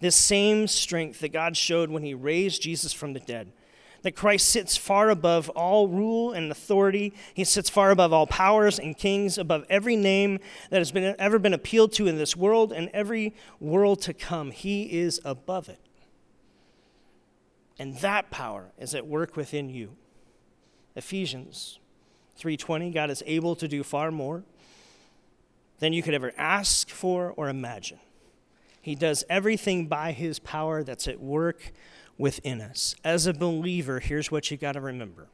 This 0.00 0.16
same 0.16 0.66
strength 0.66 1.20
that 1.20 1.32
God 1.32 1.56
showed 1.56 1.90
when 1.90 2.02
he 2.02 2.14
raised 2.14 2.62
Jesus 2.62 2.92
from 2.92 3.12
the 3.12 3.20
dead. 3.20 3.52
That 4.00 4.16
Christ 4.16 4.48
sits 4.48 4.76
far 4.76 5.10
above 5.10 5.48
all 5.50 5.86
rule 5.86 6.32
and 6.32 6.50
authority. 6.50 7.12
He 7.34 7.44
sits 7.44 7.70
far 7.70 7.92
above 7.92 8.12
all 8.12 8.26
powers 8.26 8.80
and 8.80 8.96
kings, 8.96 9.38
above 9.38 9.64
every 9.70 9.94
name 9.94 10.40
that 10.70 10.78
has 10.78 10.90
been, 10.90 11.14
ever 11.20 11.38
been 11.38 11.54
appealed 11.54 11.92
to 11.92 12.08
in 12.08 12.16
this 12.16 12.34
world 12.34 12.72
and 12.72 12.88
every 12.92 13.34
world 13.60 14.00
to 14.02 14.14
come. 14.14 14.50
He 14.50 14.98
is 14.98 15.20
above 15.24 15.68
it. 15.68 15.78
And 17.78 17.96
that 17.98 18.30
power 18.30 18.72
is 18.78 18.94
at 18.94 19.06
work 19.06 19.36
within 19.36 19.68
you. 19.68 19.96
Ephesians 20.94 21.78
3:20 22.38 22.90
God 22.92 23.10
is 23.10 23.22
able 23.26 23.56
to 23.56 23.68
do 23.68 23.82
far 23.82 24.10
more 24.10 24.44
than 25.78 25.92
you 25.92 26.02
could 26.02 26.14
ever 26.14 26.32
ask 26.36 26.88
for 26.88 27.32
or 27.32 27.48
imagine. 27.48 27.98
He 28.80 28.94
does 28.94 29.24
everything 29.28 29.86
by 29.86 30.12
his 30.12 30.38
power 30.38 30.82
that's 30.82 31.08
at 31.08 31.20
work 31.20 31.72
within 32.18 32.60
us. 32.60 32.94
As 33.04 33.26
a 33.26 33.32
believer, 33.32 34.00
here's 34.00 34.30
what 34.30 34.50
you 34.50 34.56
got 34.56 34.72
to 34.72 34.80
remember. 34.80 35.28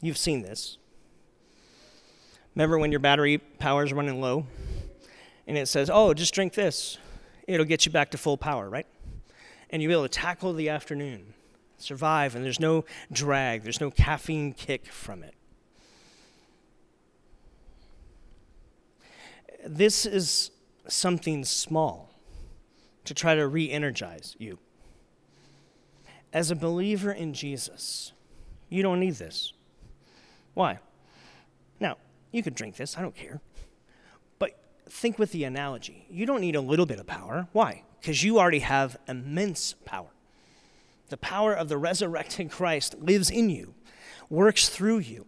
You've 0.00 0.18
seen 0.18 0.42
this. 0.42 0.78
Remember 2.54 2.78
when 2.78 2.90
your 2.90 3.00
battery 3.00 3.38
power 3.38 3.84
is 3.84 3.92
running 3.92 4.20
low 4.20 4.46
and 5.46 5.56
it 5.56 5.66
says, 5.68 5.88
"Oh, 5.88 6.12
just 6.12 6.34
drink 6.34 6.54
this." 6.54 6.98
It'll 7.46 7.66
get 7.66 7.86
you 7.86 7.92
back 7.92 8.10
to 8.10 8.18
full 8.18 8.36
power, 8.36 8.68
right? 8.68 8.86
And 9.70 9.82
you'll 9.82 9.90
be 9.90 9.94
able 9.94 10.02
to 10.04 10.08
tackle 10.08 10.52
the 10.52 10.68
afternoon, 10.68 11.34
survive, 11.78 12.34
and 12.34 12.44
there's 12.44 12.60
no 12.60 12.84
drag, 13.10 13.62
there's 13.62 13.80
no 13.80 13.90
caffeine 13.90 14.52
kick 14.52 14.86
from 14.86 15.22
it. 15.22 15.34
This 19.64 20.04
is 20.04 20.50
something 20.88 21.44
small 21.44 22.10
to 23.04 23.14
try 23.14 23.34
to 23.34 23.46
re 23.46 23.70
energize 23.70 24.36
you. 24.38 24.58
As 26.32 26.50
a 26.50 26.56
believer 26.56 27.12
in 27.12 27.34
Jesus, 27.34 28.12
you 28.68 28.82
don't 28.82 29.00
need 29.00 29.14
this. 29.14 29.52
Why? 30.54 30.78
Now, 31.78 31.98
you 32.30 32.42
could 32.42 32.54
drink 32.54 32.76
this, 32.76 32.96
I 32.96 33.02
don't 33.02 33.14
care 33.14 33.40
think 34.92 35.18
with 35.18 35.32
the 35.32 35.44
analogy. 35.44 36.06
You 36.10 36.26
don't 36.26 36.40
need 36.40 36.54
a 36.54 36.60
little 36.60 36.86
bit 36.86 37.00
of 37.00 37.06
power. 37.06 37.48
Why? 37.52 37.82
Because 38.00 38.22
you 38.22 38.38
already 38.38 38.60
have 38.60 38.96
immense 39.08 39.74
power. 39.84 40.10
The 41.08 41.16
power 41.16 41.52
of 41.52 41.68
the 41.68 41.78
resurrected 41.78 42.50
Christ 42.50 42.96
lives 42.98 43.30
in 43.30 43.50
you, 43.50 43.74
works 44.28 44.68
through 44.68 44.98
you, 44.98 45.26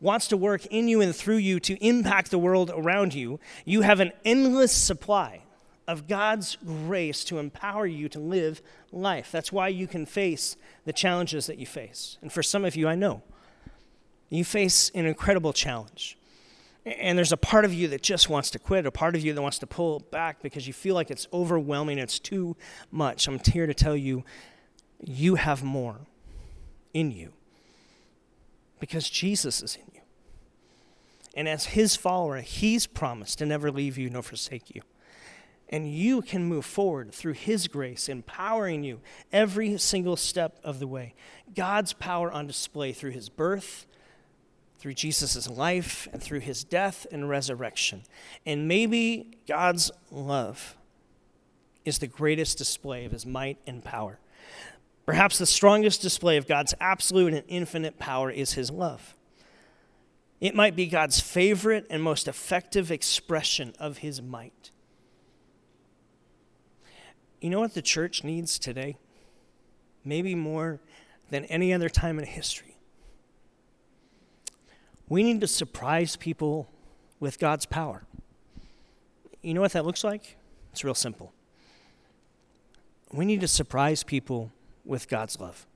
wants 0.00 0.28
to 0.28 0.36
work 0.36 0.66
in 0.66 0.88
you 0.88 1.00
and 1.00 1.14
through 1.14 1.36
you 1.36 1.60
to 1.60 1.74
impact 1.84 2.30
the 2.30 2.38
world 2.38 2.70
around 2.74 3.14
you. 3.14 3.38
You 3.64 3.82
have 3.82 4.00
an 4.00 4.12
endless 4.24 4.72
supply 4.72 5.42
of 5.86 6.08
God's 6.08 6.56
grace 6.64 7.22
to 7.24 7.38
empower 7.38 7.86
you 7.86 8.08
to 8.08 8.18
live 8.18 8.62
life. 8.90 9.30
That's 9.30 9.52
why 9.52 9.68
you 9.68 9.86
can 9.86 10.06
face 10.06 10.56
the 10.84 10.92
challenges 10.92 11.46
that 11.46 11.58
you 11.58 11.66
face. 11.66 12.18
And 12.22 12.32
for 12.32 12.42
some 12.42 12.64
of 12.64 12.76
you, 12.76 12.88
I 12.88 12.94
know, 12.94 13.22
you 14.30 14.44
face 14.44 14.90
an 14.94 15.06
incredible 15.06 15.52
challenge. 15.52 16.16
And 16.84 17.16
there's 17.16 17.32
a 17.32 17.36
part 17.36 17.64
of 17.64 17.72
you 17.72 17.88
that 17.88 18.02
just 18.02 18.28
wants 18.28 18.50
to 18.50 18.58
quit, 18.58 18.86
a 18.86 18.90
part 18.90 19.14
of 19.14 19.24
you 19.24 19.32
that 19.32 19.42
wants 19.42 19.58
to 19.60 19.66
pull 19.66 20.00
back 20.00 20.42
because 20.42 20.66
you 20.66 20.72
feel 20.72 20.96
like 20.96 21.10
it's 21.10 21.28
overwhelming, 21.32 21.98
it's 21.98 22.18
too 22.18 22.56
much. 22.90 23.28
I'm 23.28 23.38
here 23.38 23.66
to 23.66 23.74
tell 23.74 23.96
you, 23.96 24.24
you 24.98 25.36
have 25.36 25.62
more 25.62 26.00
in 26.92 27.12
you 27.12 27.32
because 28.80 29.08
Jesus 29.08 29.62
is 29.62 29.76
in 29.76 29.94
you. 29.94 30.00
And 31.34 31.48
as 31.48 31.66
his 31.66 31.94
follower, 31.94 32.40
he's 32.40 32.86
promised 32.86 33.38
to 33.38 33.46
never 33.46 33.70
leave 33.70 33.96
you 33.96 34.10
nor 34.10 34.22
forsake 34.22 34.74
you. 34.74 34.82
And 35.68 35.90
you 35.90 36.20
can 36.20 36.44
move 36.44 36.66
forward 36.66 37.12
through 37.12 37.32
his 37.32 37.68
grace, 37.68 38.08
empowering 38.08 38.84
you 38.84 39.00
every 39.32 39.78
single 39.78 40.16
step 40.16 40.58
of 40.62 40.80
the 40.80 40.86
way. 40.86 41.14
God's 41.54 41.94
power 41.94 42.30
on 42.30 42.46
display 42.46 42.92
through 42.92 43.12
his 43.12 43.28
birth 43.28 43.86
through 44.82 44.94
Jesus' 44.94 45.48
life 45.48 46.08
and 46.12 46.20
through 46.20 46.40
his 46.40 46.64
death 46.64 47.06
and 47.12 47.28
resurrection. 47.28 48.02
And 48.44 48.66
maybe 48.66 49.38
God's 49.46 49.92
love 50.10 50.76
is 51.84 52.00
the 52.00 52.08
greatest 52.08 52.58
display 52.58 53.04
of 53.04 53.12
his 53.12 53.24
might 53.24 53.58
and 53.64 53.84
power. 53.84 54.18
Perhaps 55.06 55.38
the 55.38 55.46
strongest 55.46 56.02
display 56.02 56.36
of 56.36 56.48
God's 56.48 56.74
absolute 56.80 57.32
and 57.32 57.44
infinite 57.46 58.00
power 58.00 58.28
is 58.28 58.54
his 58.54 58.72
love. 58.72 59.14
It 60.40 60.52
might 60.52 60.74
be 60.74 60.86
God's 60.86 61.20
favorite 61.20 61.86
and 61.88 62.02
most 62.02 62.26
effective 62.26 62.90
expression 62.90 63.74
of 63.78 63.98
his 63.98 64.20
might. 64.20 64.72
You 67.40 67.50
know 67.50 67.60
what 67.60 67.74
the 67.74 67.82
church 67.82 68.24
needs 68.24 68.58
today? 68.58 68.96
Maybe 70.04 70.34
more 70.34 70.80
than 71.30 71.44
any 71.44 71.72
other 71.72 71.88
time 71.88 72.18
in 72.18 72.26
history. 72.26 72.71
We 75.12 75.22
need 75.22 75.42
to 75.42 75.46
surprise 75.46 76.16
people 76.16 76.70
with 77.20 77.38
God's 77.38 77.66
power. 77.66 78.04
You 79.42 79.52
know 79.52 79.60
what 79.60 79.72
that 79.72 79.84
looks 79.84 80.04
like? 80.04 80.38
It's 80.70 80.84
real 80.84 80.94
simple. 80.94 81.34
We 83.12 83.26
need 83.26 83.42
to 83.42 83.46
surprise 83.46 84.02
people 84.02 84.52
with 84.86 85.10
God's 85.10 85.38
love. 85.38 85.66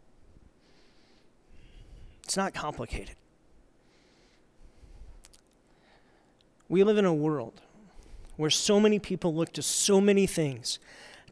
It's 2.25 2.38
not 2.38 2.55
complicated. 2.55 3.16
We 6.70 6.83
live 6.83 6.96
in 6.96 7.05
a 7.05 7.12
world 7.12 7.61
where 8.38 8.49
so 8.49 8.81
many 8.81 8.99
people 8.99 9.35
look 9.35 9.53
to 9.53 9.61
so 9.61 10.01
many 10.01 10.27
things 10.27 10.79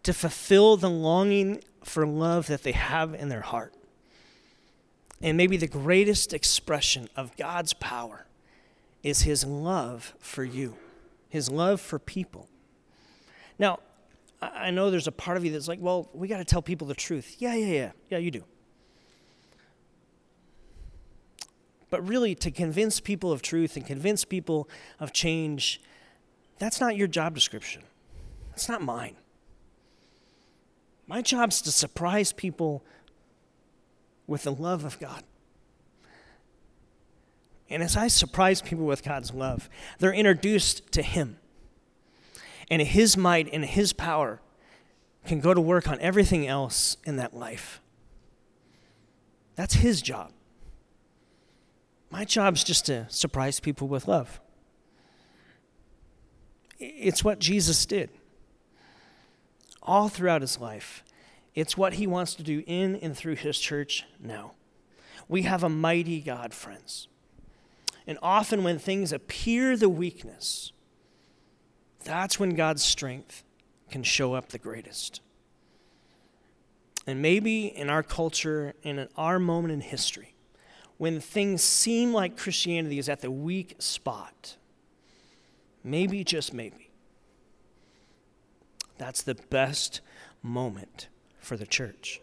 to 0.03 0.13
fulfill 0.13 0.77
the 0.77 0.91
longing 0.91 1.65
for 1.83 2.07
love 2.07 2.49
that 2.49 2.65
they 2.65 2.73
have 2.73 3.15
in 3.15 3.31
their 3.31 3.41
heart. 3.41 3.73
And 5.25 5.39
maybe 5.39 5.57
the 5.57 5.67
greatest 5.67 6.35
expression 6.35 7.09
of 7.17 7.35
God's 7.39 7.73
power 7.73 8.27
is 9.03 9.23
his 9.23 9.43
love 9.43 10.13
for 10.19 10.45
you, 10.45 10.75
his 11.31 11.51
love 11.51 11.81
for 11.81 11.99
people. 11.99 12.47
Now, 13.59 13.79
I 14.43 14.71
know 14.71 14.91
there's 14.91 15.07
a 15.07 15.13
part 15.13 15.39
of 15.39 15.45
you 15.47 15.51
that's 15.51 15.67
like, 15.67 15.79
well, 15.81 16.11
we 16.13 16.29
got 16.29 16.37
to 16.37 16.45
tell 16.45 16.61
people 16.61 16.87
the 16.87 16.95
truth. 16.95 17.37
Yeah, 17.39 17.55
yeah, 17.55 17.73
yeah. 17.73 17.93
Yeah, 18.11 18.19
you 18.19 18.31
do. 18.31 18.45
But 21.89 22.07
really, 22.07 22.35
to 22.35 22.51
convince 22.51 23.01
people 23.01 23.33
of 23.33 23.41
truth 23.41 23.77
and 23.77 23.87
convince 23.87 24.27
people 24.27 24.69
of 25.01 25.15
change, 25.15 25.81
that's 26.59 26.83
not 26.83 26.97
your 26.97 27.07
job 27.07 27.35
description. 27.35 27.83
It's 28.53 28.69
not 28.69 28.83
mine. 28.83 29.17
My 31.07 31.23
job's 31.23 31.63
to 31.63 31.73
surprise 31.73 32.31
people 32.31 32.85
with 34.27 34.45
the 34.45 34.53
love 34.53 34.85
of 34.85 34.99
God. 34.99 35.23
And 37.69 37.83
as 37.83 37.97
I 37.97 38.09
surprise 38.09 38.63
people 38.63 38.85
with 38.85 39.03
God's 39.03 39.33
love, 39.33 39.69
they're 39.99 40.13
introduced 40.13 40.93
to 40.93 41.03
Him. 41.03 41.39
And 42.71 42.83
His 42.83 43.17
might 43.17 43.53
and 43.53 43.65
His 43.65 43.93
power 43.93 44.41
can 45.27 45.41
go 45.41 45.55
to 45.55 45.61
work 45.61 45.89
on 45.89 45.99
everything 46.01 46.47
else 46.47 46.97
in 47.05 47.17
that 47.17 47.35
life. 47.35 47.81
That's 49.57 49.75
His 49.75 50.03
job. 50.03 50.33
My 52.11 52.25
job 52.25 52.55
is 52.55 52.63
just 52.63 52.87
to 52.87 53.07
surprise 53.09 53.59
people 53.61 53.89
with 53.89 54.07
love. 54.07 54.41
It's 56.79 57.25
what 57.25 57.39
Jesus 57.39 57.85
did 57.87 58.11
all 59.83 60.09
throughout 60.09 60.41
his 60.41 60.61
life. 60.61 61.05
It's 61.55 61.77
what 61.77 61.95
he 61.95 62.07
wants 62.07 62.35
to 62.35 62.43
do 62.43 62.63
in 62.67 62.97
and 62.97 63.17
through 63.17 63.37
his 63.37 63.59
church 63.59 64.05
now. 64.21 64.53
We 65.29 65.43
have 65.43 65.63
a 65.63 65.69
mighty 65.69 66.21
God, 66.21 66.53
friends. 66.53 67.09
And 68.07 68.19
often 68.23 68.65
when 68.65 68.79
things 68.79 69.13
appear 69.13 69.77
the 69.77 69.89
weakness, 69.89 70.73
that's 72.03 72.39
when 72.39 72.51
God's 72.51 72.83
strength 72.83 73.45
can 73.91 74.03
show 74.03 74.35
up 74.35 74.51
the 74.51 74.59
greatest. 74.59 75.21
And 77.07 77.23
maybe 77.23 77.67
in 77.67 77.89
our 77.89 78.03
culture 78.03 78.75
and 78.83 78.99
in 78.99 79.09
our 79.17 79.39
moment 79.39 79.73
in 79.73 79.81
history, 79.81 80.35
when 80.99 81.21
things 81.21 81.63
seem 81.63 82.13
like 82.13 82.37
Christianity 82.37 82.99
is 82.99 83.09
at 83.09 83.21
the 83.21 83.31
weak 83.31 83.77
spot, 83.79 84.57
maybe, 85.83 86.25
just 86.25 86.53
maybe, 86.53 86.91
that's 88.99 89.23
the 89.23 89.35
best 89.35 90.01
moment 90.43 91.09
for 91.45 91.57
the 91.57 91.67
church. 91.67 92.21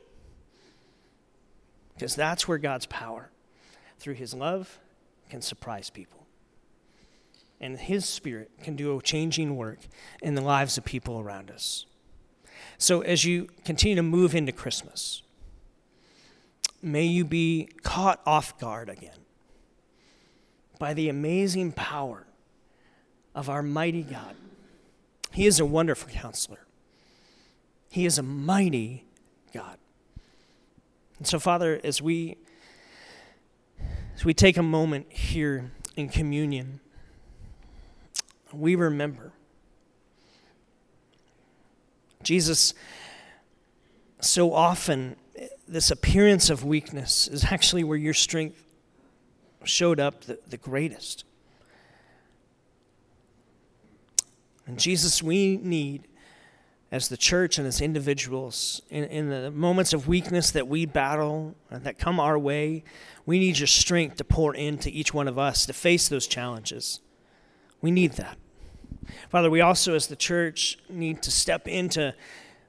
Because 1.93 2.15
that's 2.15 2.47
where 2.47 2.57
God's 2.57 2.85
power, 2.85 3.29
through 3.99 4.15
his 4.15 4.33
love, 4.33 4.79
can 5.29 5.41
surprise 5.41 5.89
people. 5.89 6.25
And 7.59 7.77
his 7.77 8.05
spirit 8.05 8.49
can 8.63 8.75
do 8.75 8.97
a 8.97 9.01
changing 9.01 9.55
work 9.55 9.79
in 10.21 10.35
the 10.35 10.41
lives 10.41 10.77
of 10.77 10.85
people 10.85 11.19
around 11.19 11.51
us. 11.51 11.85
So 12.77 13.01
as 13.01 13.23
you 13.23 13.49
continue 13.63 13.95
to 13.95 14.03
move 14.03 14.33
into 14.33 14.51
Christmas, 14.51 15.21
may 16.81 17.05
you 17.05 17.23
be 17.23 17.69
caught 17.83 18.19
off 18.25 18.59
guard 18.59 18.89
again 18.89 19.19
by 20.79 20.95
the 20.95 21.09
amazing 21.09 21.71
power 21.73 22.25
of 23.35 23.49
our 23.49 23.61
mighty 23.61 24.01
God 24.01 24.35
he 25.31 25.45
is 25.45 25.59
a 25.59 25.65
wonderful 25.65 26.09
counselor. 26.09 26.59
He 27.89 28.05
is 28.05 28.17
a 28.17 28.23
mighty 28.23 29.05
God. 29.53 29.77
And 31.17 31.27
so, 31.27 31.39
Father, 31.39 31.79
as 31.83 32.01
we 32.01 32.37
as 34.15 34.25
we 34.25 34.33
take 34.33 34.57
a 34.57 34.63
moment 34.63 35.11
here 35.11 35.71
in 35.95 36.09
communion, 36.09 36.79
we 38.53 38.75
remember 38.75 39.31
Jesus 42.23 42.73
so 44.19 44.53
often 44.53 45.15
this 45.67 45.89
appearance 45.89 46.49
of 46.49 46.63
weakness 46.63 47.27
is 47.27 47.45
actually 47.45 47.83
where 47.83 47.97
your 47.97 48.13
strength 48.13 48.63
showed 49.63 49.99
up 49.99 50.25
the, 50.25 50.37
the 50.47 50.57
greatest. 50.57 51.23
And 54.67 54.77
Jesus, 54.77 55.23
we 55.23 55.57
need, 55.57 56.07
as 56.91 57.07
the 57.07 57.17
church 57.17 57.57
and 57.57 57.65
as 57.65 57.79
individuals, 57.79 58.81
in, 58.89 59.05
in 59.05 59.29
the 59.29 59.49
moments 59.49 59.93
of 59.93 60.07
weakness 60.07 60.51
that 60.51 60.67
we 60.67 60.85
battle 60.85 61.55
and 61.69 61.85
that 61.85 61.97
come 61.97 62.19
our 62.19 62.37
way, 62.37 62.83
we 63.25 63.39
need 63.39 63.57
your 63.57 63.67
strength 63.67 64.17
to 64.17 64.25
pour 64.25 64.53
into 64.53 64.89
each 64.89 65.13
one 65.13 65.27
of 65.27 65.39
us 65.39 65.65
to 65.65 65.73
face 65.73 66.09
those 66.09 66.27
challenges. 66.27 66.99
We 67.81 67.91
need 67.91 68.13
that. 68.13 68.37
Father, 69.29 69.49
we 69.49 69.61
also, 69.61 69.95
as 69.95 70.07
the 70.07 70.17
church, 70.17 70.77
need 70.89 71.21
to 71.23 71.31
step 71.31 71.67
into 71.67 72.13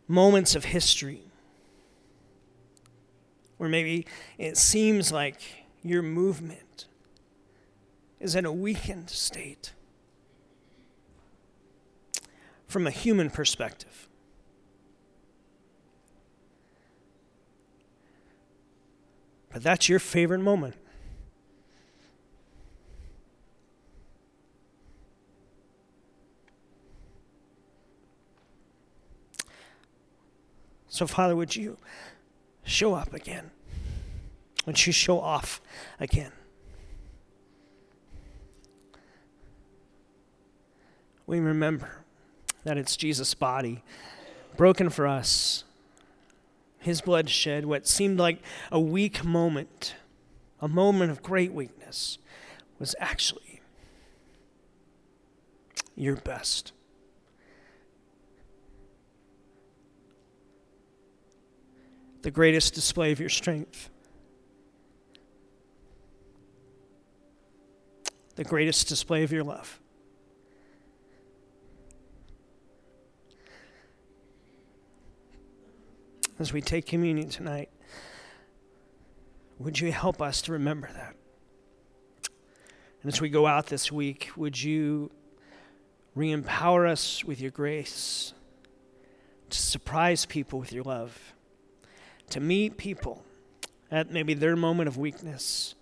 moments 0.06 0.54
of 0.54 0.66
history 0.66 1.22
where 3.56 3.68
maybe 3.68 4.06
it 4.38 4.56
seems 4.56 5.12
like 5.12 5.40
your 5.82 6.02
movement 6.02 6.86
is 8.20 8.34
in 8.34 8.44
a 8.44 8.52
weakened 8.52 9.10
state 9.10 9.72
from 12.66 12.86
a 12.86 12.90
human 12.90 13.28
perspective. 13.30 14.08
But 19.52 19.62
that's 19.62 19.88
your 19.88 19.98
favorite 19.98 20.40
moment. 20.40 20.74
So, 30.88 31.06
Father, 31.06 31.34
would 31.34 31.56
you 31.56 31.78
show 32.64 32.94
up 32.94 33.14
again? 33.14 33.50
Would 34.66 34.86
you 34.86 34.92
show 34.92 35.20
off 35.20 35.60
again? 35.98 36.32
We 41.26 41.40
remember 41.40 42.04
that 42.64 42.76
it's 42.76 42.96
Jesus' 42.96 43.34
body 43.34 43.82
broken 44.56 44.90
for 44.90 45.06
us, 45.06 45.64
his 46.82 47.00
blood 47.00 47.30
shed, 47.30 47.64
what 47.64 47.86
seemed 47.86 48.18
like 48.18 48.38
a 48.70 48.80
weak 48.80 49.24
moment, 49.24 49.94
a 50.60 50.68
moment 50.68 51.10
of 51.10 51.22
great 51.22 51.52
weakness, 51.52 52.18
was 52.78 52.94
actually 52.98 53.60
your 55.94 56.16
best. 56.16 56.72
The 62.22 62.30
greatest 62.30 62.74
display 62.74 63.12
of 63.12 63.20
your 63.20 63.28
strength. 63.28 63.90
The 68.36 68.44
greatest 68.44 68.88
display 68.88 69.22
of 69.22 69.32
your 69.32 69.44
love. 69.44 69.81
As 76.38 76.52
we 76.52 76.60
take 76.60 76.86
communion 76.86 77.28
tonight, 77.28 77.68
would 79.58 79.78
you 79.78 79.92
help 79.92 80.20
us 80.20 80.42
to 80.42 80.52
remember 80.52 80.88
that? 80.92 81.14
And 83.02 83.12
as 83.12 83.20
we 83.20 83.28
go 83.28 83.46
out 83.46 83.66
this 83.66 83.90
week, 83.90 84.30
would 84.36 84.62
you 84.62 85.10
re 86.14 86.30
empower 86.30 86.86
us 86.86 87.24
with 87.24 87.40
your 87.40 87.50
grace 87.50 88.32
to 89.50 89.58
surprise 89.58 90.24
people 90.24 90.58
with 90.58 90.72
your 90.72 90.84
love, 90.84 91.34
to 92.30 92.40
meet 92.40 92.76
people 92.76 93.24
at 93.90 94.10
maybe 94.10 94.34
their 94.34 94.56
moment 94.56 94.88
of 94.88 94.96
weakness 94.96 95.74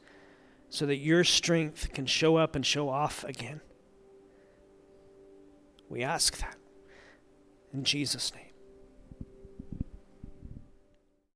so 0.69 0.87
that 0.87 0.97
your 0.97 1.25
strength 1.25 1.93
can 1.93 2.07
show 2.07 2.37
up 2.37 2.57
and 2.57 2.65
show 2.67 2.89
off 2.89 3.25
again. 3.25 3.61
We 5.89 6.03
ask 6.03 6.39
that 6.39 6.57
in 7.73 7.85
Jesus' 7.85 8.33
name. 8.35 8.50